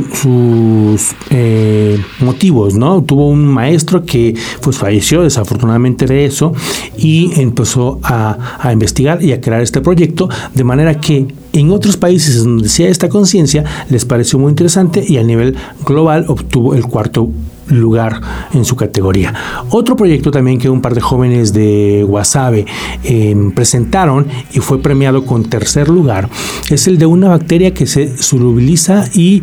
eh, 1.29 1.99
motivos, 2.19 2.75
¿no? 2.75 3.03
Tuvo 3.03 3.27
un 3.27 3.45
maestro 3.45 4.05
que 4.05 4.35
pues 4.61 4.77
falleció 4.77 5.23
desafortunadamente 5.23 6.05
de 6.05 6.25
eso 6.25 6.53
y 6.95 7.31
empezó 7.41 7.99
a, 8.03 8.57
a 8.59 8.71
investigar 8.71 9.21
y 9.21 9.33
a 9.33 9.41
crear 9.41 9.61
este 9.61 9.81
proyecto 9.81 10.29
de 10.53 10.63
manera 10.63 10.99
que 10.99 11.27
en 11.53 11.71
otros 11.71 11.97
países 11.97 12.43
donde 12.43 12.69
se 12.69 12.87
esta 12.87 13.09
conciencia 13.09 13.63
les 13.89 14.05
pareció 14.05 14.39
muy 14.39 14.49
interesante 14.49 15.03
y 15.05 15.17
a 15.17 15.23
nivel 15.23 15.55
global 15.85 16.25
obtuvo 16.27 16.75
el 16.75 16.83
cuarto 16.85 17.29
lugar 17.67 18.21
en 18.53 18.65
su 18.65 18.75
categoría. 18.75 19.33
Otro 19.69 19.95
proyecto 19.95 20.31
también 20.31 20.59
que 20.59 20.69
un 20.69 20.81
par 20.81 20.95
de 20.95 21.01
jóvenes 21.01 21.53
de 21.53 22.05
Wasabe 22.07 22.65
em, 23.03 23.51
presentaron 23.51 24.27
y 24.53 24.59
fue 24.59 24.79
premiado 24.79 25.25
con 25.25 25.45
tercer 25.45 25.89
lugar 25.89 26.29
es 26.69 26.87
el 26.87 26.97
de 26.97 27.05
una 27.05 27.29
bacteria 27.29 27.73
que 27.73 27.87
se 27.87 28.17
solubiliza 28.17 29.05
y 29.13 29.41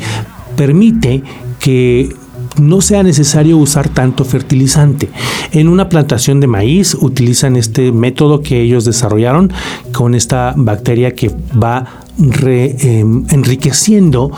permite 0.56 1.22
que 1.58 2.14
no 2.58 2.80
sea 2.80 3.02
necesario 3.02 3.58
usar 3.58 3.88
tanto 3.88 4.24
fertilizante. 4.24 5.08
En 5.52 5.68
una 5.68 5.88
plantación 5.88 6.40
de 6.40 6.46
maíz 6.46 6.94
utilizan 6.94 7.56
este 7.56 7.92
método 7.92 8.42
que 8.42 8.60
ellos 8.60 8.84
desarrollaron 8.84 9.52
con 9.92 10.14
esta 10.14 10.54
bacteria 10.56 11.14
que 11.14 11.30
va 11.62 11.86
em, 12.18 13.24
enriqueciendo 13.30 14.30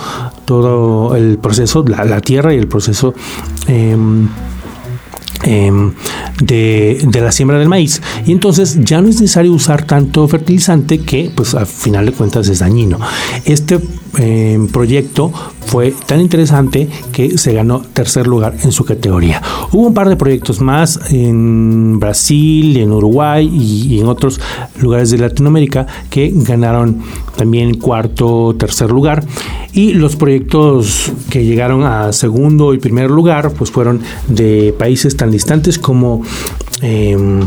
todo 0.45 1.17
el 1.17 1.39
proceso, 1.39 1.85
la, 1.87 2.21
tierra 2.21 2.55
y 2.55 2.59
el 2.59 2.69
proceso 2.69 3.15
em, 3.67 4.29
em, 5.45 5.93
de, 6.43 7.01
de, 7.07 7.21
la 7.21 7.33
siembra 7.33 7.59
del 7.59 7.69
maíz. 7.69 8.03
Y 8.27 8.33
entonces 8.33 8.79
ya 8.85 9.01
no 9.01 9.09
es 9.09 9.21
necesario 9.21 9.53
usar 9.53 9.85
tanto 9.85 10.27
fertilizante 10.29 11.01
que 11.01 11.33
pues 11.35 11.55
al 11.55 11.67
final 11.67 12.07
de 12.07 12.13
cuentas 12.13 12.49
es 12.49 12.61
dañino. 12.61 12.99
Este 13.45 13.81
proyecto 14.73 15.33
fue 15.67 15.95
tan 16.07 16.21
interesante 16.21 16.89
que 17.13 17.39
se 17.39 17.55
ganó 17.55 17.81
tercer 17.81 18.27
lugar 18.27 18.55
en 18.63 18.73
su 18.73 18.85
categoría. 18.85 19.41
Hubo 19.73 19.87
un 19.87 19.95
par 19.95 20.09
de 20.09 20.17
proyectos 20.17 20.61
más 20.61 21.01
en 21.11 21.99
Brasil, 21.99 22.77
en 22.77 22.93
Uruguay 22.93 23.49
y, 23.49 24.01
en 24.01 24.07
otros 24.07 24.41
lugares 24.81 25.11
de 25.11 25.19
Latinoamérica 25.19 25.87
que 26.11 26.31
ganaron 26.35 26.99
también 27.37 27.79
cuarto, 27.79 28.55
tercer 28.59 28.91
lugar. 28.91 29.25
Y 29.73 29.95
los 29.95 30.17
proyectos 30.17 31.13
que 31.31 31.45
llegaron 31.45 31.85
a 31.85 32.13
segundo 32.13 32.75
y 32.75 32.79
primer 32.79 33.11
lugar 33.11 33.53
pues 33.53 33.71
fueron 33.71 34.01
de 34.29 34.75
países 34.79 35.17
tan 35.17 35.31
distantes 35.31 35.79
como... 35.79 36.23
Em, 36.83 37.41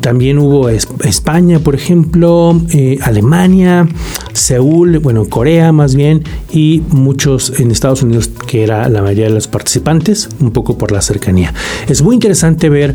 también 0.00 0.38
hubo 0.38 0.68
España, 0.68 1.58
por 1.58 1.74
ejemplo, 1.74 2.60
eh, 2.70 2.98
Alemania, 3.02 3.88
Seúl, 4.32 4.98
bueno, 4.98 5.26
Corea 5.26 5.72
más 5.72 5.94
bien, 5.94 6.22
y 6.50 6.82
muchos 6.90 7.58
en 7.58 7.70
Estados 7.70 8.02
Unidos, 8.02 8.30
que 8.46 8.62
era 8.62 8.88
la 8.88 9.02
mayoría 9.02 9.26
de 9.26 9.34
los 9.34 9.48
participantes, 9.48 10.28
un 10.40 10.50
poco 10.50 10.78
por 10.78 10.92
la 10.92 11.02
cercanía. 11.02 11.52
Es 11.88 12.02
muy 12.02 12.14
interesante 12.14 12.68
ver 12.68 12.94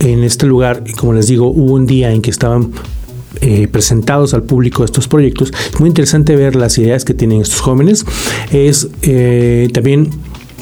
en 0.00 0.22
este 0.24 0.46
lugar, 0.46 0.84
y 0.86 0.92
como 0.92 1.12
les 1.12 1.26
digo, 1.26 1.48
hubo 1.48 1.74
un 1.74 1.86
día 1.86 2.12
en 2.12 2.22
que 2.22 2.30
estaban 2.30 2.72
eh, 3.40 3.68
presentados 3.68 4.34
al 4.34 4.42
público 4.42 4.84
estos 4.84 5.08
proyectos. 5.08 5.52
Es 5.72 5.80
muy 5.80 5.88
interesante 5.88 6.36
ver 6.36 6.54
las 6.54 6.78
ideas 6.78 7.04
que 7.04 7.14
tienen 7.14 7.40
estos 7.40 7.60
jóvenes. 7.60 8.04
Es 8.52 8.88
eh, 9.02 9.68
también 9.72 10.10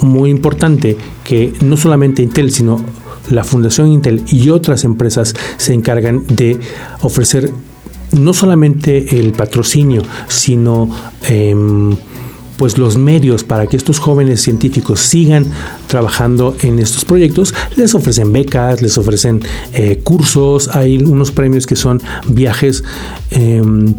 muy 0.00 0.31
importante 0.31 0.96
que 1.24 1.52
no 1.61 1.76
solamente 1.76 2.22
Intel, 2.22 2.50
sino 2.50 2.85
la 3.30 3.44
Fundación 3.44 3.88
Intel 3.88 4.24
y 4.28 4.50
otras 4.50 4.85
empresas 4.85 5.35
se 5.56 5.74
encargan 5.74 6.24
de 6.26 6.58
ofrecer 7.00 7.52
no 8.12 8.35
solamente 8.35 9.18
el 9.18 9.32
patrocinio, 9.32 10.02
sino 10.28 10.90
em, 11.22 11.96
pues 12.56 12.78
los 12.78 12.96
medios 12.96 13.42
para 13.42 13.66
que 13.66 13.76
estos 13.76 13.98
jóvenes 13.98 14.42
científicos 14.42 15.00
sigan 15.00 15.46
trabajando 15.87 16.54
en 16.62 16.78
estos 16.78 17.04
proyectos. 17.04 17.54
Les 17.76 17.94
ofrecen 17.94 18.32
becas, 18.32 18.82
les 18.82 18.98
ofrecen 18.98 19.40
eh, 19.72 20.00
cursos, 20.04 20.68
hay 20.68 20.98
unos 20.98 21.32
premios 21.32 21.66
que 21.66 21.76
son 21.76 22.00
viajes. 22.28 22.85
Em, 23.30 23.94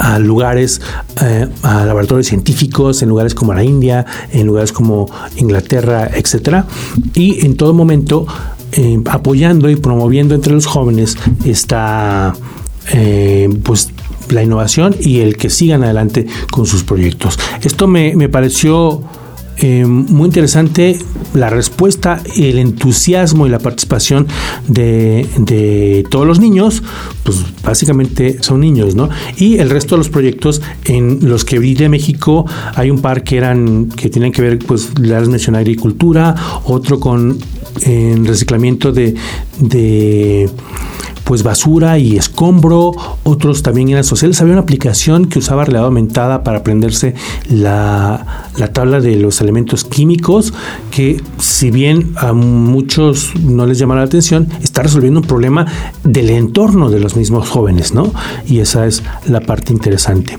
a 0.00 0.18
lugares, 0.18 0.80
eh, 1.22 1.46
a 1.62 1.84
laboratorios 1.84 2.26
científicos, 2.26 3.02
en 3.02 3.08
lugares 3.10 3.34
como 3.34 3.52
la 3.52 3.62
India, 3.62 4.06
en 4.32 4.46
lugares 4.46 4.72
como 4.72 5.10
Inglaterra, 5.36 6.10
etcétera, 6.12 6.66
y 7.14 7.44
en 7.44 7.56
todo 7.56 7.74
momento 7.74 8.26
eh, 8.72 9.00
apoyando 9.10 9.68
y 9.68 9.76
promoviendo 9.76 10.34
entre 10.34 10.52
los 10.52 10.66
jóvenes 10.66 11.16
esta 11.44 12.32
eh, 12.92 13.48
pues 13.62 13.90
la 14.30 14.42
innovación 14.42 14.96
y 15.00 15.20
el 15.20 15.36
que 15.36 15.50
sigan 15.50 15.84
adelante 15.84 16.26
con 16.50 16.66
sus 16.66 16.84
proyectos. 16.84 17.38
Esto 17.62 17.86
me, 17.86 18.14
me 18.16 18.28
pareció 18.28 19.02
eh, 19.58 19.84
muy 19.84 20.26
interesante 20.26 20.98
la 21.34 21.50
respuesta, 21.50 22.22
el 22.36 22.58
entusiasmo 22.58 23.46
y 23.46 23.50
la 23.50 23.58
participación 23.58 24.26
de, 24.66 26.06
todos 26.10 26.26
los 26.26 26.40
niños, 26.40 26.82
pues 27.22 27.38
básicamente 27.62 28.42
son 28.42 28.60
niños, 28.60 28.94
¿no? 28.94 29.08
Y 29.36 29.58
el 29.58 29.70
resto 29.70 29.94
de 29.94 29.98
los 29.98 30.08
proyectos 30.08 30.62
en 30.84 31.18
los 31.22 31.44
que 31.44 31.58
vi 31.58 31.74
de 31.74 31.88
México, 31.88 32.46
hay 32.74 32.90
un 32.90 33.00
par 33.00 33.22
que 33.22 33.36
eran, 33.36 33.88
que 33.88 34.08
tienen 34.08 34.32
que 34.32 34.42
ver, 34.42 34.58
pues, 34.58 34.98
la 34.98 35.20
mencioné 35.20 35.58
agricultura, 35.58 36.34
otro 36.64 36.98
con 36.98 37.38
reciclamiento 38.24 38.92
de 38.92 39.14
pues 41.30 41.44
basura 41.44 41.96
y 41.96 42.16
escombro, 42.16 42.90
otros 43.22 43.62
también 43.62 43.88
eran 43.90 44.02
sociales. 44.02 44.40
Había 44.40 44.54
una 44.54 44.62
aplicación 44.62 45.26
que 45.26 45.38
usaba 45.38 45.64
realidad 45.64 45.84
aumentada 45.84 46.42
para 46.42 46.58
aprenderse 46.58 47.14
la, 47.48 48.48
tabla 48.72 48.98
de 48.98 49.14
los 49.14 49.40
elementos 49.40 49.84
químicos, 49.84 50.52
que 50.90 51.22
si 51.38 51.70
bien 51.70 52.14
a 52.16 52.32
muchos 52.32 53.32
no 53.36 53.64
les 53.64 53.78
llama 53.78 53.94
la 53.94 54.02
atención, 54.02 54.48
está 54.60 54.82
resolviendo 54.82 55.20
un 55.20 55.26
problema 55.28 55.66
del 56.02 56.30
entorno 56.30 56.90
de 56.90 56.98
los 56.98 57.14
mismos 57.14 57.48
jóvenes, 57.48 57.94
¿no? 57.94 58.12
Y 58.44 58.58
esa 58.58 58.88
es 58.88 59.04
la 59.24 59.38
parte 59.38 59.72
interesante. 59.72 60.36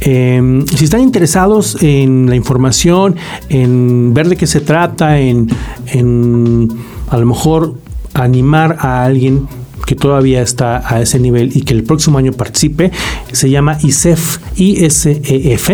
Em, 0.00 0.66
si 0.66 0.86
están 0.86 1.02
interesados 1.02 1.80
en 1.80 2.28
la 2.28 2.34
información, 2.34 3.14
en 3.50 4.12
ver 4.12 4.28
de 4.28 4.36
qué 4.36 4.48
se 4.48 4.60
trata, 4.60 5.20
en, 5.20 5.48
en 5.86 6.70
a 7.08 7.18
lo 7.18 7.26
mejor 7.26 7.74
animar 8.14 8.78
a 8.80 9.04
alguien 9.04 9.46
que 9.86 9.94
todavía 9.94 10.42
está 10.42 10.82
a 10.86 11.00
ese 11.00 11.18
nivel 11.18 11.50
y 11.54 11.62
que 11.62 11.74
el 11.74 11.84
próximo 11.84 12.18
año 12.18 12.32
participe, 12.32 12.90
se 13.32 13.50
llama 13.50 13.78
ISEF, 13.82 14.38
ISEF 14.56 15.70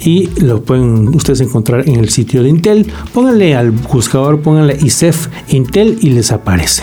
y 0.00 0.28
lo 0.40 0.62
pueden 0.62 1.08
ustedes 1.08 1.40
encontrar 1.40 1.88
en 1.88 1.96
el 1.96 2.08
sitio 2.08 2.42
de 2.42 2.48
Intel. 2.48 2.86
Pónganle 3.12 3.54
al 3.54 3.70
buscador, 3.70 4.40
pónganle 4.40 4.76
ISEF 4.82 5.28
Intel 5.48 5.98
y 6.02 6.10
les 6.10 6.32
aparece. 6.32 6.82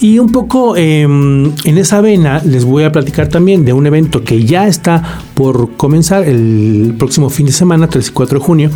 Y 0.00 0.18
un 0.18 0.30
poco 0.30 0.76
em, 0.76 1.52
en 1.64 1.78
esa 1.78 2.00
vena 2.00 2.42
les 2.44 2.64
voy 2.64 2.84
a 2.84 2.92
platicar 2.92 3.28
también 3.28 3.64
de 3.64 3.72
un 3.72 3.86
evento 3.86 4.22
que 4.22 4.44
ya 4.44 4.66
está 4.66 5.22
por 5.34 5.76
comenzar 5.76 6.24
el 6.24 6.94
próximo 6.98 7.30
fin 7.30 7.46
de 7.46 7.52
semana, 7.52 7.88
3 7.88 8.08
y 8.08 8.10
4 8.10 8.38
de 8.38 8.44
junio, 8.44 8.70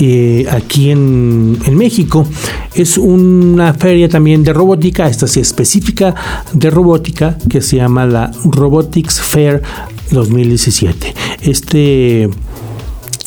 eh, 0.00 0.46
aquí 0.50 0.90
en, 0.90 1.58
en, 1.64 1.76
México. 1.76 2.26
Es 2.74 2.98
una 2.98 3.74
feria 3.74 4.08
también 4.08 4.42
de 4.44 4.52
robótica, 4.52 5.08
esta 5.08 5.26
sí 5.26 5.40
específica 5.40 6.14
de 6.52 6.70
robótica, 6.70 7.38
que 7.48 7.60
se 7.62 7.76
llama 7.76 8.04
la 8.06 8.30
Robotics 8.44 9.20
Fair 9.20 9.62
2017. 10.10 11.14
Este 11.42 12.28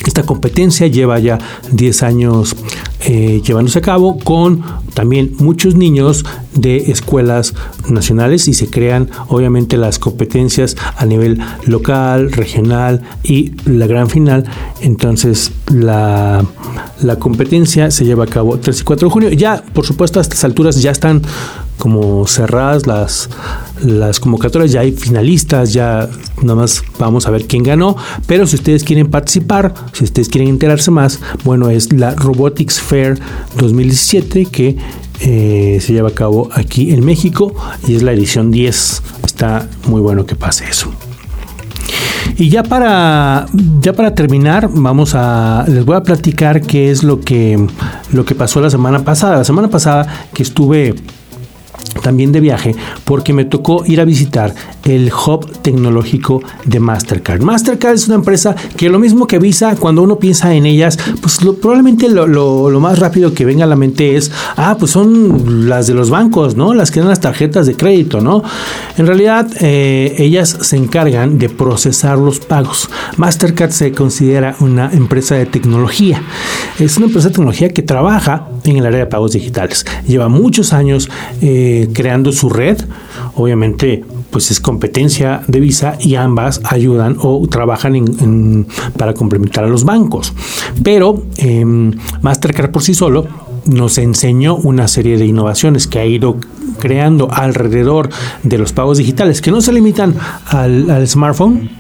esta 0.08 0.24
competencia 0.24 0.88
lleva 0.88 1.20
ya 1.20 1.38
10 1.72 2.04
años 2.04 2.56
eh, 3.02 3.42
llevándose 3.46 3.80
a 3.80 3.82
cabo 3.82 4.20
con 4.20 4.62
también 4.94 5.34
muchos 5.40 5.76
niños 5.76 6.26
de 6.54 6.92
escuelas 6.92 7.54
nacionales 7.90 8.48
y 8.48 8.54
se 8.54 8.70
crean 8.70 9.10
obviamente 9.28 9.78
las 9.78 10.00
competencias 10.00 10.76
a 10.98 11.06
nivel 11.06 11.40
local, 11.66 12.32
regional 12.32 13.02
y 13.24 13.54
la 13.66 13.88
gran 13.88 14.10
final. 14.10 14.46
Entonces 14.82 15.52
la, 15.72 16.46
la 17.02 17.16
competencia 17.18 17.92
se 17.92 18.06
lleva 18.06 18.26
a 18.26 18.28
cabo 18.28 18.60
3 18.60 18.82
y 18.82 18.84
4 18.84 19.08
de 19.08 19.12
junio. 19.12 19.30
Ya, 19.30 19.64
por 19.74 19.86
supuesto, 19.86 20.20
a 20.20 20.22
estas 20.22 20.44
alturas 20.44 20.82
ya 20.82 20.92
están 20.92 21.22
como 21.80 22.28
cerradas 22.28 22.86
las, 22.86 23.30
las 23.82 24.20
convocatorias, 24.20 24.72
ya 24.72 24.82
hay 24.82 24.92
finalistas, 24.92 25.74
ya 25.74 26.10
nada 26.42 26.56
más 26.56 26.84
vamos 27.00 27.26
a 27.26 27.32
ver 27.32 27.48
quién 27.48 27.64
ganó, 27.64 27.96
pero 28.28 28.46
si 28.46 28.58
ustedes 28.58 28.84
quieren 28.84 29.10
participar, 29.10 29.74
si 29.94 30.04
ustedes 30.04 30.30
quieren 30.30 30.50
enterarse 30.50 30.92
más, 30.92 31.20
bueno, 31.44 31.70
es 31.70 31.92
la 31.92 32.14
Robotics 32.14 32.80
Fair 32.80 33.20
2017 33.58 34.46
que 34.46 34.78
eh, 35.22 35.80
se 35.82 35.94
lleva 35.94 36.10
a 36.10 36.14
cabo 36.14 36.50
aquí 36.54 36.92
en 36.92 37.04
México 37.04 37.54
y 37.88 37.96
es 37.96 38.04
la 38.04 38.14
edición 38.14 38.52
10. 38.52 39.02
Está 39.26 39.68
muy 39.88 40.02
bueno 40.02 40.26
que 40.26 40.36
pase 40.36 40.66
eso. 40.70 40.92
Y 42.38 42.50
ya 42.50 42.64
para, 42.64 43.48
ya 43.82 43.94
para 43.94 44.16
terminar, 44.16 44.70
vamos 44.72 45.14
a, 45.14 45.66
les 45.68 45.84
voy 45.84 45.98
a 45.98 46.04
platicar 46.04 46.62
qué 46.62 46.90
es 46.90 47.04
lo 47.04 47.20
que, 47.20 47.68
lo 48.14 48.24
que 48.24 48.36
pasó 48.36 48.62
la 48.62 48.70
semana 48.70 49.04
pasada. 49.04 49.38
La 49.38 49.44
semana 49.44 49.70
pasada 49.70 50.08
que 50.34 50.44
estuve 50.44 50.96
también 52.02 52.32
de 52.32 52.40
viaje 52.40 52.76
porque 53.06 53.34
me 53.34 53.46
tocó 53.46 53.84
ir 53.86 54.00
a 54.02 54.06
visitar 54.06 54.54
el 54.86 55.12
hub 55.12 55.52
tecnológico 55.62 56.42
de 56.66 56.80
Mastercard. 56.80 57.42
Mastercard 57.42 57.96
es 57.96 58.08
una 58.08 58.16
empresa 58.16 58.56
que 58.78 58.90
lo 58.90 59.00
mismo 59.00 59.28
que 59.28 59.40
Visa, 59.40 59.76
cuando 59.76 60.04
uno 60.04 60.18
piensa 60.18 60.54
en 60.54 60.66
ellas, 60.66 60.98
pues 61.22 61.40
probablemente 61.62 62.10
lo, 62.10 62.80
más 62.80 63.00
rápido 63.00 63.34
que 63.34 63.46
venga 63.46 63.66
a 63.66 63.68
la 63.68 63.76
mente 63.76 64.16
es, 64.16 64.32
ah, 64.56 64.76
pues 64.80 64.92
son 64.92 65.70
las 65.70 65.88
de 65.88 65.94
los 65.94 66.10
bancos, 66.10 66.56
¿no? 66.56 66.74
Las 66.74 66.92
que 66.92 67.00
dan 67.00 67.10
las 67.10 67.20
tarjetas 67.20 67.66
de 67.66 67.76
crédito, 67.76 68.22
¿no? 68.22 68.44
En 68.98 69.06
realidad, 69.08 69.48
eh, 69.60 70.16
ellas 70.18 70.58
se 70.62 70.78
encargan 70.78 71.38
de 71.38 71.50
procesar 71.50 72.18
los 72.18 72.40
pagos. 72.40 72.90
Mastercard 73.18 73.72
se 73.72 73.92
considera 73.92 74.56
una 74.60 74.92
empresa 74.92 75.36
de 75.36 75.46
tecnología. 75.46 76.22
Es 76.80 76.98
una 76.98 77.08
empresa 77.08 77.30
de 77.30 77.34
tecnología 77.34 77.70
que 77.70 77.82
trabaja 77.82 78.48
en 78.64 78.78
el 78.78 78.86
área 78.86 79.00
de 79.00 79.06
pagos 79.06 79.34
digitales. 79.34 79.86
Lleva 80.08 80.30
muchos 80.30 80.74
años 80.74 81.10
eh, 81.42 81.90
creando 81.94 82.32
su 82.32 82.50
red. 82.50 82.78
Obviamente, 83.36 84.04
pues 84.32 84.52
es 84.52 84.60
competencia 84.60 85.42
de 85.48 85.60
Visa 85.60 85.98
y 86.00 86.16
ambas 86.16 86.62
ayudan 86.64 87.18
o 87.22 87.46
trabajan 87.48 88.66
para 88.98 89.14
complementar 89.14 89.64
a 89.64 89.68
los 89.68 89.84
bancos. 89.84 90.34
Pero 90.84 91.24
em, 91.38 91.94
Mastercard 92.22 92.72
por 92.72 92.84
sí 92.84 92.94
solo 92.94 93.28
nos 93.66 93.98
enseñó 93.98 94.56
una 94.56 94.88
serie 94.88 95.18
de 95.18 95.26
innovaciones 95.26 95.88
que 95.88 96.00
ha 96.00 96.06
ido 96.06 96.38
creando 96.80 97.30
alrededor 97.32 98.10
de 98.44 98.58
los 98.58 98.74
pagos 98.74 98.98
digitales, 98.98 99.42
que 99.42 99.52
no 99.52 99.62
se 99.62 99.74
limitan 99.74 100.16
al, 100.48 101.08
smartphone. 101.08 101.79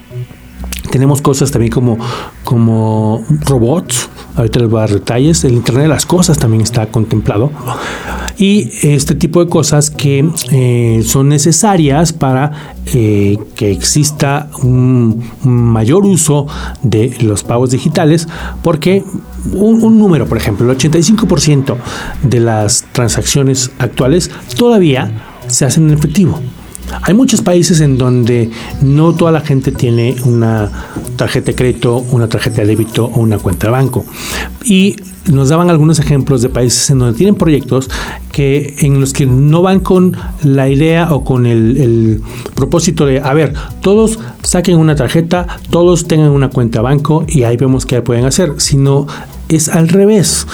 Tenemos 0.91 1.21
cosas 1.21 1.52
también 1.52 1.71
como, 1.71 1.97
como 2.43 3.23
robots, 3.45 4.10
ahorita 4.36 4.60
les 4.60 4.69
voy 4.69 4.78
a 4.80 4.82
dar 4.82 4.91
detalles, 4.91 5.43
el 5.43 5.54
Internet 5.54 5.84
de 5.84 5.89
las 5.89 6.06
Cosas 6.06 6.38
también 6.38 6.62
está 6.62 6.88
contemplado. 6.88 7.52
Y 8.39 8.71
este 8.84 9.15
tipo 9.15 9.43
de 9.43 9.49
cosas 9.49 9.89
que 9.89 10.28
eh, 10.52 11.04
son 11.06 11.28
necesarias 11.28 12.13
para 12.13 12.75
eh, 12.93 13.38
que 13.56 13.69
exista 13.69 14.49
un, 14.63 15.30
mayor 15.43 16.06
uso 16.06 16.47
de 16.82 17.17
los 17.19 17.43
pagos 17.43 17.71
digitales 17.71 18.30
porque 18.63 19.04
un, 19.52 19.99
número, 19.99 20.25
por 20.25 20.38
ejemplo, 20.38 20.71
el 20.71 20.78
85% 20.78 21.75
de 22.23 22.39
las 22.39 22.86
transacciones 22.93 23.71
actuales 23.78 24.32
todavía 24.58 25.12
se 25.47 25.65
hacen 25.65 25.89
en 25.89 25.97
efectivo. 25.97 26.39
Hay 27.02 27.13
muchos 27.13 27.41
países 27.41 27.82
en 27.82 27.97
donde 27.97 28.52
no 28.82 29.13
toda 29.13 29.32
la 29.32 29.41
gente 29.41 29.71
tiene 29.71 30.15
una 30.25 30.71
tarjeta 31.15 31.47
de 31.47 31.56
crédito, 31.56 31.97
una 32.12 32.28
tarjeta 32.28 32.62
de 32.62 32.67
débito 32.67 33.06
o 33.06 33.19
una 33.19 33.38
cuenta 33.38 33.67
de 33.67 33.71
banco. 33.71 34.06
Y 34.63 34.95
nos 35.32 35.49
daban 35.49 35.69
algunos 35.69 35.99
ejemplos 35.99 36.41
de 36.41 36.49
países 36.49 36.89
en 36.89 36.99
donde 36.99 37.17
tienen 37.17 37.36
proyectos 37.36 37.89
que 38.32 38.75
en 38.80 38.99
los 38.99 39.13
que 39.13 39.25
no 39.25 39.62
van 39.62 39.80
con 39.80 40.15
la 40.43 40.69
idea 40.69 41.13
o 41.13 41.23
con 41.23 41.45
el, 41.45 42.21
propósito 42.56 43.06
de, 43.06 43.19
a 43.19 43.34
ver, 43.34 43.54
todos 43.82 44.19
saquen 44.43 44.78
una 44.78 44.95
tarjeta, 44.95 45.47
todos 45.69 46.08
tengan 46.08 46.32
una 46.32 46.49
cuenta 46.49 46.82
banco 46.82 47.25
y 47.28 47.43
ahí 47.43 47.58
vemos 47.58 47.86
qué 47.86 48.02
pueden 48.02 48.25
hacer, 48.25 48.54
sino 48.58 49.08
es 49.49 49.69
al 49.69 49.88
revés. 49.88 50.47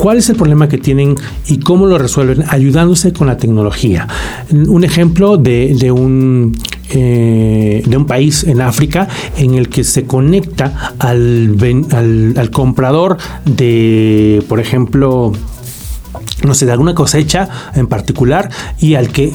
¿Cuál 0.00 0.16
es 0.16 0.30
el 0.30 0.36
problema 0.36 0.66
que 0.66 0.78
tienen 0.78 1.14
y 1.46 1.58
cómo 1.58 1.84
lo 1.84 1.98
resuelven? 1.98 2.42
Ayudándose 2.48 3.12
con 3.12 3.26
la 3.26 3.36
tecnología. 3.36 4.08
Un 4.50 4.82
ejemplo 4.82 5.36
de, 5.36 5.92
un 5.92 6.56
eh, 6.88 7.82
de 7.86 7.96
un 7.98 8.06
país 8.06 8.44
en 8.44 8.62
África 8.62 9.08
en 9.36 9.56
el 9.56 9.68
que 9.68 9.84
se 9.84 10.06
conecta 10.06 10.94
al, 10.98 11.54
al, 12.34 12.50
comprador 12.50 13.18
de, 13.44 14.42
por 14.48 14.58
ejemplo, 14.58 15.32
no 16.44 16.54
sé, 16.54 16.64
de 16.64 16.72
alguna 16.72 16.94
cosecha 16.94 17.50
en 17.74 17.86
particular 17.86 18.48
y 18.80 18.94
al 18.94 19.10
que 19.10 19.34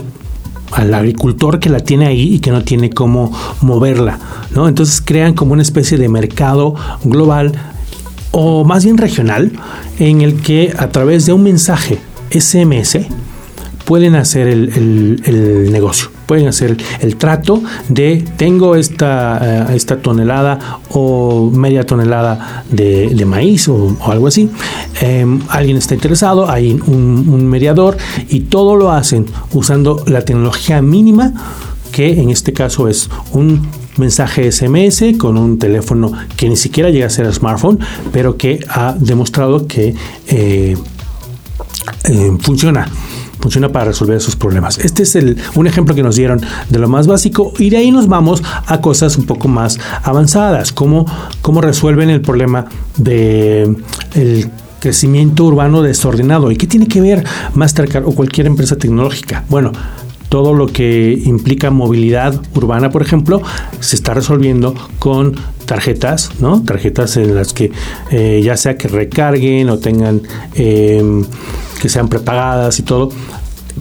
al 0.71 0.91
agricultor 0.95 1.59
que 1.59 1.69
la 1.69 1.81
tiene 1.81 2.07
ahí 2.07 2.33
y 2.33 2.39
que 2.39 2.49
no 2.49 2.63
tiene 2.63 2.89
cómo 2.89 3.31
moverla, 3.61 4.17
¿no? 4.55 4.67
Entonces 4.67 4.99
crean 4.99 5.35
como 5.35 5.53
una 5.53 5.61
especie 5.61 5.99
de 5.99 6.09
mercado 6.09 6.73
global 7.03 7.53
o 8.37 8.65
más 8.65 8.83
bien 8.83 8.97
regional, 8.97 9.49
en 9.97 10.19
el 10.19 10.41
que 10.41 10.73
a 10.77 10.89
través 10.89 11.25
de 11.25 11.31
un 11.31 11.41
mensaje 11.41 11.99
SMS 12.29 12.97
pueden 13.85 14.15
hacer 14.15 14.49
el, 14.49 15.71
negocio, 15.71 16.09
pueden 16.25 16.49
hacer 16.49 16.75
el 16.99 17.15
trato 17.15 17.63
de 17.87 18.25
tengo 18.35 18.75
esta, 18.75 19.69
eh, 19.71 19.75
esta 19.75 20.01
tonelada 20.01 20.79
o 20.89 21.49
media 21.49 21.85
tonelada 21.85 22.65
de, 22.69 23.23
maíz 23.25 23.69
o, 23.69 23.95
algo 24.05 24.27
así. 24.27 24.49
Em, 24.99 25.39
alguien 25.47 25.77
está 25.77 25.93
interesado, 25.93 26.49
hay 26.49 26.73
un 26.87 27.47
mediador 27.47 27.95
y 28.27 28.41
todo 28.41 28.75
lo 28.75 28.91
hacen 28.91 29.27
usando 29.53 30.03
la 30.07 30.25
tecnología 30.25 30.81
mínima 30.81 31.31
que 31.93 32.19
en 32.19 32.31
este 32.31 32.51
caso 32.51 32.89
es 32.89 33.09
un 33.31 33.65
mensaje 33.97 34.51
SMS 34.51 35.17
con 35.17 35.37
un 35.37 35.57
teléfono 35.59 36.11
que 36.35 36.49
ni 36.49 36.55
siquiera 36.55 36.89
llega 36.89 37.07
a 37.07 37.09
ser 37.09 37.31
smartphone, 37.33 37.79
pero 38.11 38.37
que 38.37 38.59
ha 38.69 38.95
demostrado 38.97 39.67
que 39.67 39.95
eh, 40.27 40.77
eh, 42.05 42.37
funciona 42.39 42.87
funciona 43.39 43.69
para 43.69 43.85
resolver 43.85 44.17
esos 44.17 44.35
problemas. 44.35 44.79
Este 44.79 45.03
es 45.03 45.15
el, 45.15 45.37
un 45.53 45.67
ejemplo 45.67 45.93
que 45.93 46.01
nos 46.01 46.15
dieron 46.15 46.41
de 46.69 46.79
lo 46.79 46.87
más 46.87 47.05
básico 47.05 47.53
y 47.59 47.69
de 47.69 47.77
ahí 47.77 47.91
nos 47.91 48.07
vamos 48.07 48.41
a 48.65 48.81
cosas 48.81 49.17
un 49.17 49.27
poco 49.27 49.47
más 49.47 49.77
avanzadas, 50.01 50.71
como 50.71 51.05
cómo 51.43 51.61
resuelven 51.61 52.09
el 52.09 52.21
problema 52.21 52.65
de 52.97 53.75
crecimiento 54.85 55.45
urbano 55.45 55.81
desordenado. 55.81 56.51
¿Y 56.51 56.57
qué 56.57 56.67
tiene 56.67 56.87
que 56.87 57.01
ver 57.01 57.23
Mastercard 57.55 58.07
o 58.07 58.13
cualquier 58.13 58.47
empresa 58.47 58.75
tecnológica? 58.75 59.43
Bueno, 59.49 59.71
todo 60.35 60.53
lo 60.53 60.67
que 60.67 61.17
implica 61.23 61.71
movilidad 61.71 62.41
urbana, 62.53 62.89
por 62.89 63.01
ejemplo, 63.01 63.41
se 63.79 63.95
está 63.95 64.13
resolviendo 64.13 64.75
con 64.99 65.33
tarjetas, 65.63 66.29
¿no? 66.41 66.61
Tarjetas 66.61 67.15
en 67.15 67.35
las 67.35 67.53
que 67.53 67.71
eh, 68.11 68.41
ya 68.43 68.57
sea 68.57 68.75
que 68.75 68.89
recarguen 68.89 69.69
o 69.69 69.77
tengan 69.77 70.23
em, 70.55 71.23
que 71.81 71.87
sean 71.87 72.09
prepagadas 72.09 72.79
y 72.79 72.83
todo, 72.83 73.11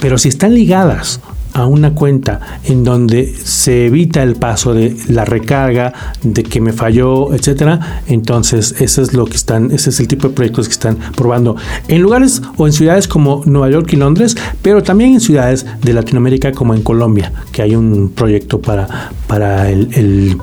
pero 0.01 0.17
si 0.17 0.29
están 0.29 0.55
ligadas 0.55 1.19
a 1.55 1.67
una 1.67 1.95
cuenta 1.95 2.41
en 2.65 2.85
donde 2.85 3.33
se 3.43 3.87
evita 3.87 4.23
el 4.23 4.35
paso 4.35 4.75
de 4.75 4.97
la 5.09 5.25
recarga, 5.25 5.93
de 6.23 6.43
que 6.43 6.61
me 6.61 6.73
falló, 6.73 7.33
etcétera, 7.33 8.03
entonces 8.09 8.75
eso 8.81 9.01
es 9.03 9.15
lo 9.15 9.25
que 9.25 9.37
están, 9.37 9.71
ese 9.71 9.91
es 9.91 10.01
el 10.01 10.09
tipo 10.09 10.29
de 10.29 10.35
proyectos 10.35 10.67
que 10.67 10.73
están 10.73 10.99
probando 11.17 11.57
en 11.89 12.03
lugares 12.03 12.43
o 12.57 12.67
en 12.67 12.73
ciudades 12.73 13.09
como 13.09 13.43
Nueva 13.47 13.71
York 13.71 13.93
y 13.93 13.97
Londres, 13.97 14.37
pero 14.63 14.83
también 14.83 15.15
en 15.15 15.21
ciudades 15.21 15.65
de 15.81 15.93
Latinoamérica 15.93 16.53
como 16.53 16.75
en 16.75 16.83
Colombia, 16.83 17.33
que 17.53 17.63
hay 17.63 17.77
un 17.77 18.11
proyecto 18.11 18.61
para, 18.61 19.13
para 19.29 19.71
el, 19.71 20.37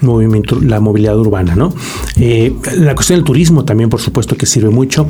movimiento, 0.00 0.60
la 0.60 0.80
movilidad 0.80 1.18
urbana, 1.18 1.54
¿no? 1.56 1.72
Eh, 2.16 2.54
la 2.78 2.94
cuestión 2.94 3.18
del 3.18 3.24
turismo 3.24 3.64
también, 3.64 3.90
por 3.90 4.00
supuesto, 4.00 4.36
que 4.36 4.46
sirve 4.46 4.70
mucho. 4.70 5.08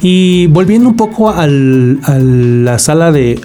Y 0.00 0.46
volviendo 0.48 0.88
un 0.88 0.96
poco 0.96 1.30
a 1.30 1.46
la 1.46 2.78
sala 2.78 3.12
de 3.12 3.40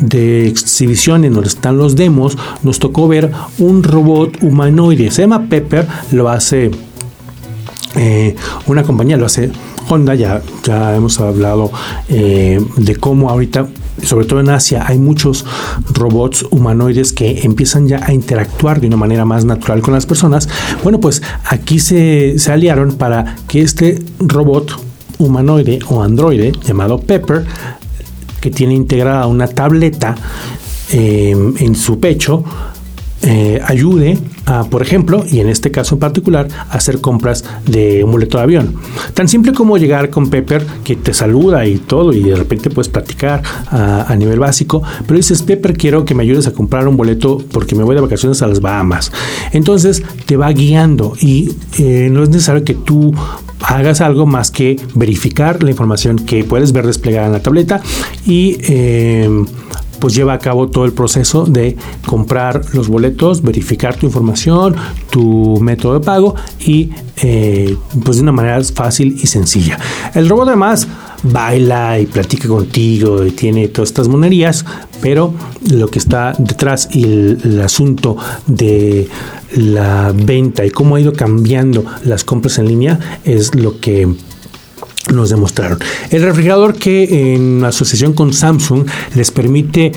de 0.00 0.46
exhibición 0.46 1.24
en 1.24 1.34
donde 1.34 1.48
están 1.48 1.78
los 1.78 1.96
demos, 1.96 2.36
nos 2.62 2.78
tocó 2.78 3.08
ver 3.08 3.30
un 3.58 3.82
robot 3.82 4.42
humanoide. 4.42 5.10
Se 5.10 5.22
llama 5.22 5.46
Pepper, 5.48 5.86
lo 6.12 6.28
hace 6.28 6.70
eh, 7.96 8.34
una 8.66 8.82
compañía, 8.82 9.16
lo 9.16 9.26
hace 9.26 9.50
Honda. 9.88 10.14
Ya, 10.14 10.42
ya 10.64 10.94
hemos 10.94 11.20
hablado 11.20 11.70
eh, 12.08 12.60
de 12.76 12.96
cómo 12.96 13.30
ahorita 13.30 13.68
sobre 14.02 14.26
todo 14.26 14.40
en 14.40 14.48
Asia, 14.48 14.84
hay 14.86 14.98
muchos 14.98 15.44
robots 15.92 16.44
humanoides 16.50 17.12
que 17.12 17.40
empiezan 17.42 17.88
ya 17.88 18.00
a 18.04 18.12
interactuar 18.12 18.80
de 18.80 18.86
una 18.86 18.96
manera 18.96 19.24
más 19.24 19.44
natural 19.44 19.80
con 19.80 19.94
las 19.94 20.06
personas. 20.06 20.48
Bueno, 20.82 21.00
pues 21.00 21.22
aquí 21.44 21.80
se, 21.80 22.38
se 22.38 22.52
aliaron 22.52 22.92
para 22.92 23.36
que 23.48 23.60
este 23.60 24.00
robot 24.20 24.80
humanoide 25.18 25.80
o 25.88 26.02
androide 26.02 26.52
llamado 26.64 27.00
Pepper 27.00 27.44
que 28.40 28.50
tiene 28.50 28.74
integrada 28.74 29.26
una 29.26 29.48
tableta 29.48 30.14
eh, 30.90 31.34
en 31.58 31.74
su 31.74 31.98
pecho, 32.00 32.44
eh, 33.22 33.60
ayude 33.64 34.18
por 34.70 34.82
ejemplo, 34.82 35.24
y 35.30 35.40
en 35.40 35.48
este 35.48 35.70
caso 35.70 35.94
en 35.94 36.00
particular, 36.00 36.48
hacer 36.70 37.00
compras 37.00 37.44
de 37.66 38.04
un 38.04 38.12
boleto 38.12 38.38
de 38.38 38.44
avión. 38.44 38.74
Tan 39.14 39.28
simple 39.28 39.52
como 39.52 39.76
llegar 39.78 40.10
con 40.10 40.30
Pepper, 40.30 40.64
que 40.84 40.96
te 40.96 41.12
saluda 41.12 41.66
y 41.66 41.78
todo, 41.78 42.12
y 42.12 42.22
de 42.22 42.36
repente 42.36 42.70
puedes 42.70 42.88
platicar 42.88 43.42
a, 43.70 44.14
nivel 44.18 44.40
básico, 44.40 44.82
pero 45.06 45.16
dices, 45.16 45.42
Pepper, 45.42 45.76
quiero 45.76 46.04
que 46.04 46.14
me 46.14 46.24
ayudes 46.24 46.46
a 46.46 46.52
comprar 46.52 46.88
un 46.88 46.96
boleto 46.96 47.38
porque 47.52 47.76
me 47.76 47.84
voy 47.84 47.94
de 47.94 48.00
vacaciones 48.00 48.42
a 48.42 48.46
las 48.46 48.60
Bahamas. 48.60 49.12
Entonces 49.52 50.02
te 50.26 50.36
va 50.36 50.50
guiando 50.52 51.14
y 51.20 51.52
eh, 51.78 52.08
no 52.10 52.24
es 52.24 52.30
necesario 52.30 52.64
que 52.64 52.74
tú 52.74 53.14
hagas 53.60 54.00
algo 54.00 54.26
más 54.26 54.50
que 54.50 54.76
verificar 54.94 55.62
la 55.62 55.70
información 55.70 56.16
que 56.16 56.44
puedes 56.44 56.72
ver 56.72 56.86
desplegada 56.86 57.26
en 57.26 57.32
la 57.32 57.42
tableta 57.42 57.80
y 58.26 58.58
eh, 58.62 59.28
pues 60.00 60.14
lleva 60.14 60.34
a 60.34 60.38
cabo 60.38 60.68
todo 60.68 60.84
el 60.84 60.92
proceso 60.92 61.44
de 61.44 61.76
comprar 62.06 62.62
los 62.72 62.88
boletos, 62.88 63.42
verificar 63.42 63.96
tu 63.96 64.06
información, 64.06 64.76
tu 65.10 65.58
método 65.60 65.94
de 65.94 66.00
pago 66.04 66.34
y 66.60 66.90
eh, 67.16 67.76
pues 68.04 68.16
de 68.16 68.22
una 68.22 68.32
manera 68.32 68.62
fácil 68.64 69.18
y 69.20 69.26
sencilla. 69.26 69.78
El 70.14 70.28
robot 70.28 70.48
además 70.48 70.86
baila 71.22 71.98
y 71.98 72.06
platica 72.06 72.48
contigo 72.48 73.24
y 73.24 73.32
tiene 73.32 73.68
todas 73.68 73.90
estas 73.90 74.08
monerías, 74.08 74.64
pero 75.00 75.34
lo 75.70 75.88
que 75.88 75.98
está 75.98 76.34
detrás 76.38 76.88
y 76.92 77.04
el 77.04 77.60
asunto 77.60 78.16
de 78.46 79.08
la 79.56 80.12
venta 80.14 80.64
y 80.64 80.70
cómo 80.70 80.96
ha 80.96 81.00
ido 81.00 81.12
cambiando 81.12 81.84
las 82.04 82.24
compras 82.24 82.58
en 82.58 82.68
línea 82.68 83.20
es 83.24 83.54
lo 83.54 83.80
que 83.80 84.08
nos 85.12 85.30
demostraron. 85.30 85.78
El 86.10 86.22
refrigerador 86.22 86.74
que 86.74 87.34
en 87.34 87.64
asociación 87.64 88.12
con 88.12 88.32
Samsung 88.32 88.86
les 89.14 89.30
permite 89.30 89.92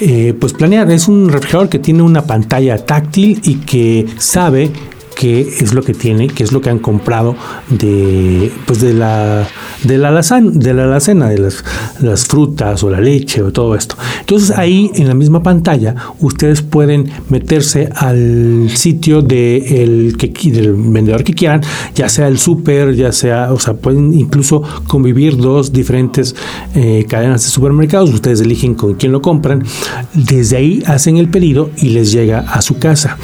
eh, 0.00 0.34
pues 0.38 0.52
planear, 0.52 0.90
es 0.90 1.08
un 1.08 1.28
refrigerador 1.28 1.68
que 1.68 1.78
tiene 1.78 2.02
una 2.02 2.22
pantalla 2.26 2.78
táctil 2.78 3.40
y 3.44 3.56
que 3.56 4.06
sabe 4.18 4.70
qué 5.14 5.40
es 5.40 5.74
lo 5.74 5.82
que 5.82 5.94
tiene, 5.94 6.28
qué 6.28 6.44
es 6.44 6.52
lo 6.52 6.60
que 6.60 6.70
han 6.70 6.78
comprado 6.78 7.36
de, 7.70 8.52
pues 8.66 8.80
de 8.80 8.94
la 8.94 9.46
de 9.84 9.98
la 9.98 10.08
alacena, 10.08 10.50
de 10.52 10.74
la 10.74 10.84
alacena, 10.84 11.28
de 11.28 11.38
las, 11.38 12.26
frutas 12.26 12.82
o 12.82 12.90
la 12.90 13.00
leche 13.00 13.42
o 13.42 13.52
todo 13.52 13.74
esto. 13.74 13.96
Entonces 14.20 14.50
ahí 14.56 14.90
en 14.94 15.08
la 15.08 15.14
misma 15.14 15.42
pantalla 15.42 15.94
ustedes 16.20 16.62
pueden 16.62 17.10
meterse 17.28 17.90
al 17.94 18.70
sitio 18.74 19.22
de 19.22 20.12
que, 20.18 20.50
del 20.50 20.72
vendedor 20.74 21.22
que 21.22 21.34
quieran, 21.34 21.60
ya 21.94 22.08
sea 22.08 22.28
el 22.28 22.38
súper, 22.38 22.94
ya 22.94 23.12
sea, 23.12 23.52
o 23.52 23.58
sea, 23.58 23.74
pueden 23.74 24.14
incluso 24.14 24.62
convivir 24.86 25.36
dos 25.36 25.72
diferentes 25.72 26.34
eh, 26.74 27.04
cadenas 27.08 27.44
de 27.44 27.50
supermercados, 27.50 28.12
ustedes 28.12 28.40
eligen 28.40 28.74
con 28.74 28.94
quién 28.94 29.12
lo 29.12 29.20
compran, 29.20 29.62
desde 30.14 30.56
ahí 30.56 30.82
hacen 30.86 31.18
el 31.18 31.28
pedido 31.28 31.70
y 31.76 31.90
les 31.90 32.12
llega 32.12 32.40
a 32.40 32.62
su 32.62 32.78
casa. 32.78 33.18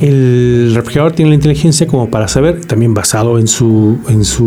El 0.00 0.72
refrigerador 0.74 1.12
tiene 1.12 1.31
la 1.32 1.36
inteligencia 1.36 1.86
como 1.86 2.10
para 2.10 2.28
saber, 2.28 2.64
también 2.66 2.94
basado 2.94 3.38
en 3.38 3.48
su, 3.48 3.98
en 4.08 4.24
su 4.24 4.44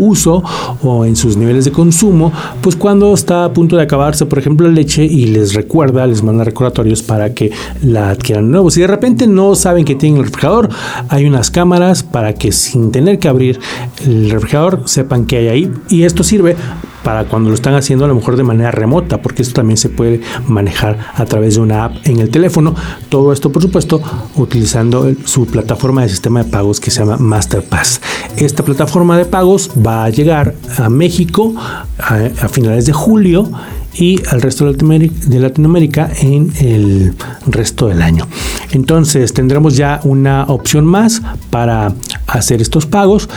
uso 0.00 0.42
o 0.82 1.04
en 1.04 1.16
sus 1.16 1.36
niveles 1.36 1.64
de 1.64 1.72
consumo, 1.72 2.32
pues 2.60 2.76
cuando 2.76 3.12
está 3.12 3.44
a 3.44 3.52
punto 3.52 3.76
de 3.76 3.82
acabarse, 3.82 4.26
por 4.26 4.38
ejemplo, 4.38 4.66
la 4.68 4.72
leche 4.72 5.04
y 5.04 5.26
les 5.26 5.54
recuerda, 5.54 6.06
les 6.06 6.22
manda 6.22 6.44
recordatorios 6.44 7.02
para 7.02 7.34
que 7.34 7.50
la 7.82 8.10
adquieran 8.10 8.50
nuevo. 8.50 8.70
Si 8.70 8.80
de 8.80 8.86
repente 8.86 9.26
no 9.26 9.54
saben 9.54 9.84
que 9.84 9.94
tienen 9.94 10.18
el 10.20 10.26
refrigerador, 10.26 10.68
hay 11.08 11.26
unas 11.26 11.50
cámaras 11.50 12.02
para 12.02 12.34
que 12.34 12.52
sin 12.52 12.92
tener 12.92 13.18
que 13.18 13.28
abrir 13.28 13.58
el 14.06 14.30
refrigerador 14.30 14.82
sepan 14.86 15.26
que 15.26 15.38
hay 15.38 15.48
ahí 15.48 15.72
y 15.88 16.04
esto 16.04 16.22
sirve 16.22 16.56
para 17.02 17.24
cuando 17.24 17.50
lo 17.50 17.54
están 17.54 17.74
haciendo 17.74 18.04
a 18.04 18.08
lo 18.08 18.14
mejor 18.14 18.36
de 18.36 18.42
manera 18.42 18.70
remota, 18.70 19.22
porque 19.22 19.42
esto 19.42 19.54
también 19.54 19.76
se 19.76 19.88
puede 19.88 20.20
manejar 20.46 20.98
a 21.14 21.24
través 21.24 21.54
de 21.54 21.60
una 21.60 21.84
app 21.84 21.96
en 22.04 22.18
el 22.18 22.30
teléfono. 22.30 22.74
Todo 23.08 23.32
esto, 23.32 23.50
por 23.50 23.62
supuesto, 23.62 24.00
utilizando 24.36 25.12
su 25.24 25.46
plataforma 25.46 26.02
de 26.02 26.08
sistema 26.08 26.42
de 26.42 26.50
pagos 26.50 26.80
que 26.80 26.90
se 26.90 27.00
llama 27.00 27.16
Masterpass. 27.16 28.00
Esta 28.36 28.62
plataforma 28.62 29.16
de 29.16 29.24
pagos 29.24 29.70
va 29.84 30.04
a 30.04 30.10
llegar 30.10 30.54
a 30.76 30.88
México 30.88 31.54
a, 31.98 32.48
finales 32.48 32.86
de 32.86 32.92
julio 32.92 33.50
y 33.98 34.20
al 34.30 34.40
resto 34.40 34.64
de 34.64 35.40
Latinoamérica 35.40 36.10
en 36.20 36.52
el 36.60 37.14
resto 37.46 37.88
del 37.88 38.02
año. 38.02 38.26
Entonces 38.72 39.34
tendremos 39.34 39.76
ya 39.76 40.00
una 40.04 40.44
opción 40.44 40.86
más 40.86 41.22
para 41.50 41.94
hacer 42.26 42.60
estos 42.60 42.86
pagos 42.86 43.28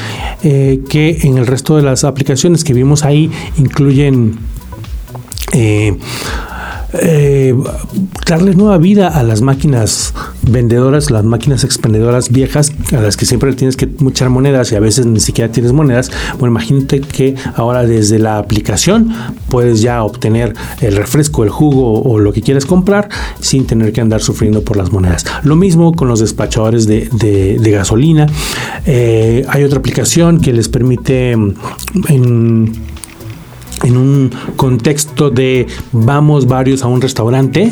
eh, 0.43 0.81
que 0.89 1.19
en 1.23 1.37
el 1.37 1.47
resto 1.47 1.75
de 1.77 1.83
las 1.83 2.03
aplicaciones 2.03 2.63
que 2.63 2.73
vimos 2.73 3.03
ahí 3.03 3.31
incluyen 3.57 4.37
eh, 5.53 5.97
eh, 6.93 7.55
darle 8.27 8.53
nueva 8.55 8.77
vida 8.77 9.07
a 9.07 9.23
las 9.23 9.41
máquinas 9.41 10.13
vendedoras, 10.43 11.11
las 11.11 11.23
máquinas 11.23 11.63
expendedoras 11.63 12.29
viejas, 12.29 12.71
a 12.91 13.01
las 13.01 13.17
que 13.17 13.25
siempre 13.25 13.53
tienes 13.53 13.77
que 13.77 13.89
echar 14.07 14.29
monedas 14.29 14.71
y 14.71 14.75
a 14.75 14.79
veces 14.79 15.05
ni 15.05 15.19
siquiera 15.19 15.51
tienes 15.51 15.73
monedas. 15.73 16.11
Bueno, 16.39 16.51
imagínate 16.51 17.01
que 17.01 17.35
ahora 17.55 17.83
desde 17.83 18.19
la 18.19 18.37
aplicación 18.37 19.13
puedes 19.49 19.81
ya 19.81 20.03
obtener 20.03 20.53
el 20.81 20.95
refresco, 20.95 21.43
el 21.43 21.49
jugo 21.49 22.01
o 22.01 22.19
lo 22.19 22.33
que 22.33 22.41
quieras 22.41 22.65
comprar 22.65 23.09
sin 23.39 23.65
tener 23.65 23.93
que 23.93 24.01
andar 24.01 24.21
sufriendo 24.21 24.63
por 24.63 24.77
las 24.77 24.91
monedas. 24.91 25.25
Lo 25.43 25.55
mismo 25.55 25.93
con 25.93 26.07
los 26.07 26.19
despachadores 26.19 26.87
de, 26.87 27.71
gasolina. 27.71 28.27
Eh, 28.85 29.45
hay 29.47 29.63
otra 29.63 29.79
aplicación 29.79 30.41
que 30.41 30.51
les 30.51 30.67
permite 30.67 31.37
mm, 31.37 32.65
en 33.83 33.97
un 33.97 34.31
contexto 34.55 35.29
de 35.29 35.67
vamos 35.91 36.47
varios 36.47 36.83
a 36.83 36.87
un 36.87 37.01
restaurante, 37.01 37.71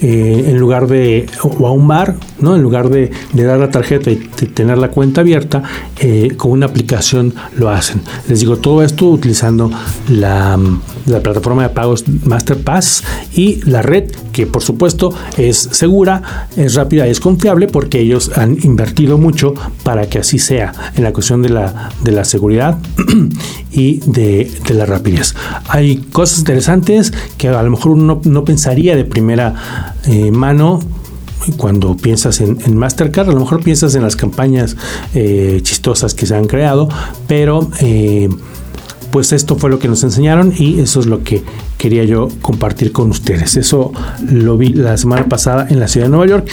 eh, 0.00 0.44
en 0.48 0.58
lugar 0.58 0.86
de, 0.88 1.26
o 1.42 1.66
a 1.66 1.72
un 1.72 1.88
bar, 1.88 2.16
¿no? 2.40 2.54
En 2.54 2.62
lugar 2.62 2.90
de, 2.90 3.10
dar 3.32 3.58
la 3.58 3.70
tarjeta 3.70 4.10
y 4.10 4.16
tener 4.16 4.78
la 4.78 4.88
cuenta 4.88 5.22
abierta, 5.22 5.62
eh, 5.98 6.34
con 6.36 6.50
una 6.50 6.66
aplicación 6.66 7.34
lo 7.56 7.70
hacen. 7.70 8.02
Les 8.28 8.40
digo, 8.40 8.58
todo 8.58 8.82
esto 8.82 9.08
utilizando 9.08 9.70
la, 10.08 10.58
la 11.06 11.20
plataforma 11.20 11.62
de 11.62 11.68
pagos 11.70 12.04
Masterpass 12.08 13.04
y 13.34 13.62
la 13.64 13.82
red, 13.82 14.10
que 14.32 14.46
por 14.46 14.62
supuesto 14.62 15.14
es 15.38 15.56
segura, 15.56 16.48
es 16.56 16.74
rápida, 16.74 17.06
es 17.06 17.20
confiable, 17.20 17.66
porque 17.66 18.00
ellos 18.00 18.32
han 18.36 18.58
invertido 18.62 19.16
mucho 19.16 19.54
para 19.82 20.08
que 20.08 20.18
así 20.18 20.38
sea 20.38 20.72
en 20.94 21.04
la 21.04 21.12
cuestión 21.12 21.42
de 21.42 21.48
la, 21.48 21.90
de 22.02 22.12
la 22.12 22.24
seguridad 22.24 22.78
y 23.72 24.00
de, 24.00 24.50
de 24.66 24.74
la 24.74 24.84
rapidez. 24.84 25.34
Hay 25.68 25.96
cosas 26.12 26.40
interesantes 26.40 27.12
que 27.38 27.48
a 27.48 27.62
lo 27.62 27.70
mejor 27.70 27.92
uno 27.92 28.20
no 28.24 28.44
pensaría 28.44 28.96
de 28.96 29.04
primera 29.04 29.94
eh, 30.06 30.30
mano 30.30 30.80
cuando 31.56 31.96
piensas 31.96 32.40
en, 32.40 32.76
Mastercard, 32.76 33.28
a 33.28 33.32
lo 33.32 33.40
mejor 33.40 33.62
piensas 33.62 33.94
en 33.94 34.02
las 34.02 34.16
campañas 34.16 34.76
eh, 35.14 35.60
chistosas 35.62 36.14
que 36.14 36.26
se 36.26 36.34
han 36.34 36.46
creado, 36.46 36.88
pero 37.28 37.70
eh, 37.80 38.28
pues 39.10 39.32
esto 39.32 39.56
fue 39.56 39.70
lo 39.70 39.78
que 39.78 39.88
nos 39.88 40.02
enseñaron 40.02 40.52
y 40.56 40.80
eso 40.80 41.00
es 41.00 41.06
lo 41.06 41.22
que 41.22 41.44
quería 41.78 42.04
yo 42.04 42.28
compartir 42.42 42.92
con 42.92 43.10
ustedes. 43.10 43.56
Eso 43.56 43.92
lo 44.30 44.56
vi 44.56 44.70
la 44.70 44.96
semana 44.96 45.26
pasada 45.26 45.66
en 45.68 45.80
la 45.80 45.88
ciudad 45.88 46.06
de 46.06 46.10
Nueva 46.10 46.26
York, 46.26 46.48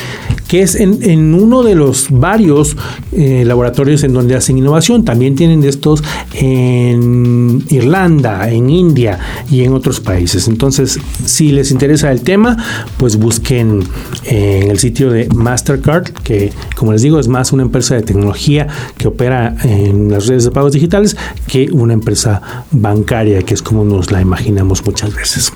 que 0.47 0.61
es 0.61 0.75
en, 0.75 1.33
uno 1.33 1.63
de 1.63 1.75
los 1.75 2.07
varios 2.09 2.75
eh, 3.11 3.43
laboratorios 3.45 4.03
en 4.03 4.13
donde 4.13 4.35
hacen 4.35 4.57
innovación. 4.57 5.05
También 5.05 5.35
tienen 5.35 5.61
de 5.61 5.69
estos 5.69 6.03
en 6.33 7.63
Irlanda, 7.69 8.49
en 8.49 8.69
India 8.69 9.19
y 9.49 9.63
en 9.63 9.73
otros 9.73 9.99
países. 9.99 10.47
Entonces, 10.47 10.99
si 11.25 11.51
les 11.51 11.71
interesa 11.71 12.11
el 12.11 12.21
tema, 12.21 12.57
pues 12.97 13.17
busquen 13.17 13.83
en 14.25 14.69
el 14.69 14.79
sitio 14.79 15.09
de 15.09 15.27
Mastercard, 15.29 16.11
que 16.23 16.51
como 16.75 16.91
les 16.91 17.01
digo 17.01 17.19
es 17.19 17.27
más 17.27 17.51
una 17.51 17.63
empresa 17.63 17.95
de 17.95 18.01
tecnología 18.01 18.67
que 18.97 19.07
opera 19.07 19.55
en 19.63 20.11
las 20.11 20.27
redes 20.27 20.43
de 20.43 20.51
pagos 20.51 20.73
digitales 20.73 21.15
que 21.47 21.69
una 21.71 21.93
empresa 21.93 22.65
bancaria, 22.71 23.41
que 23.43 23.53
es 23.53 23.61
como 23.61 23.83
nos 23.85 24.11
la 24.11 24.21
imaginamos 24.21 24.85
muchas 24.85 25.12
veces. 25.13 25.51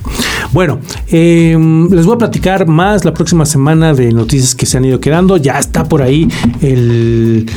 Bueno, 0.52 0.80
em, 1.08 1.90
les 1.90 2.06
voy 2.06 2.14
a 2.14 2.18
platicar 2.18 2.66
más 2.66 3.04
la 3.04 3.12
próxima 3.12 3.44
semana 3.46 3.94
de 3.94 4.12
noticias 4.12 4.54
que 4.54 4.66
se 4.66 4.76
han 4.76 4.84
ido 4.84 5.00
quedando. 5.00 5.36
Ya 5.36 5.58
está 5.58 5.84
por 5.84 6.02
ahí 6.02 6.28
el 6.60 7.50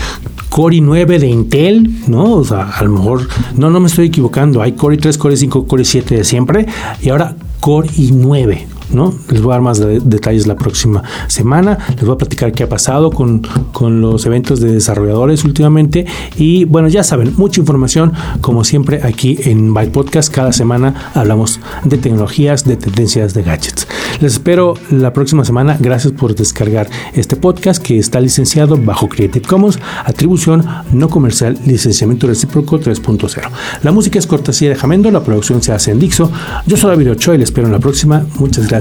Core 0.50 0.78
i9 0.78 1.20
de 1.20 1.28
Intel, 1.28 1.90
¿no? 2.08 2.34
O 2.34 2.44
sea, 2.44 2.70
a 2.70 2.84
lo 2.84 2.92
mejor, 2.92 3.28
no, 3.56 3.70
no 3.70 3.80
me 3.80 3.88
estoy 3.88 4.08
equivocando. 4.08 4.62
Hay 4.62 4.74
Core 4.74 4.98
i3, 4.98 5.18
Core 5.18 5.36
i5, 5.36 5.68
Core 5.68 5.84
i7 5.84 6.04
de 6.06 6.24
siempre. 6.24 6.66
Y 7.02 7.10
ahora 7.10 7.36
Core 7.60 7.90
i9 7.90 8.81
¿no? 8.94 9.14
Les 9.30 9.42
voy 9.42 9.52
a 9.52 9.56
dar 9.56 9.62
más 9.62 9.80
detalles 9.80 10.48
la 10.48 10.56
próxima 10.56 11.04
semana. 11.28 11.78
Les 11.96 12.04
voy 12.04 12.16
a 12.16 12.18
platicar 12.18 12.52
qué 12.52 12.64
ha 12.64 12.70
pasado 12.70 13.12
con, 13.12 13.42
con 13.72 14.02
los 14.02 14.26
eventos 14.26 14.60
de 14.60 14.74
desarrolladores 14.74 15.44
últimamente. 15.44 16.06
Y 16.36 16.66
bueno, 16.66 16.88
ya 16.88 17.04
saben, 17.04 17.34
mucha 17.38 17.62
información, 17.62 18.14
como 18.42 18.64
siempre, 18.64 19.02
aquí 19.04 19.38
en 19.44 19.74
Byte 19.74 19.92
Podcast. 19.92 20.34
Cada 20.34 20.52
semana 20.52 21.12
hablamos 21.14 21.60
de 21.84 21.98
tecnologías, 21.98 22.66
de 22.66 22.76
tendencias, 22.76 23.34
de 23.34 23.44
gadgets. 23.44 23.88
Les 24.20 24.34
espero 24.34 24.74
la 24.90 25.14
próxima 25.14 25.46
semana. 25.46 25.78
Gracias 25.80 26.14
por 26.14 26.36
descargar 26.36 26.90
este 27.14 27.36
podcast 27.36 27.82
que 27.82 27.98
está 27.98 28.20
licenciado 28.20 28.78
bajo 28.78 29.08
Creative 29.08 29.46
Commons, 29.48 29.80
atribución 30.06 30.66
no 30.92 31.10
comercial, 31.10 31.58
licenciamiento 31.66 32.28
recíproco 32.28 32.80
3.0. 32.80 33.50
La 33.84 33.92
música 33.92 34.20
es 34.20 34.28
cortesía 34.28 34.70
de 34.70 34.76
Jamendo, 34.76 35.10
la 35.12 35.24
producción 35.24 35.62
se 35.62 35.72
hace 35.72 35.92
en 35.92 36.00
Dixo. 36.00 36.32
Yo 36.66 36.78
soy 36.78 36.92
David 36.92 37.12
Ochoa 37.12 37.36
y 37.36 37.38
les 37.40 37.50
espero 37.50 37.68
en 37.68 37.74
la 37.74 37.80
próxima. 37.80 38.26
Muchas 38.38 38.68
gracias 38.68 38.81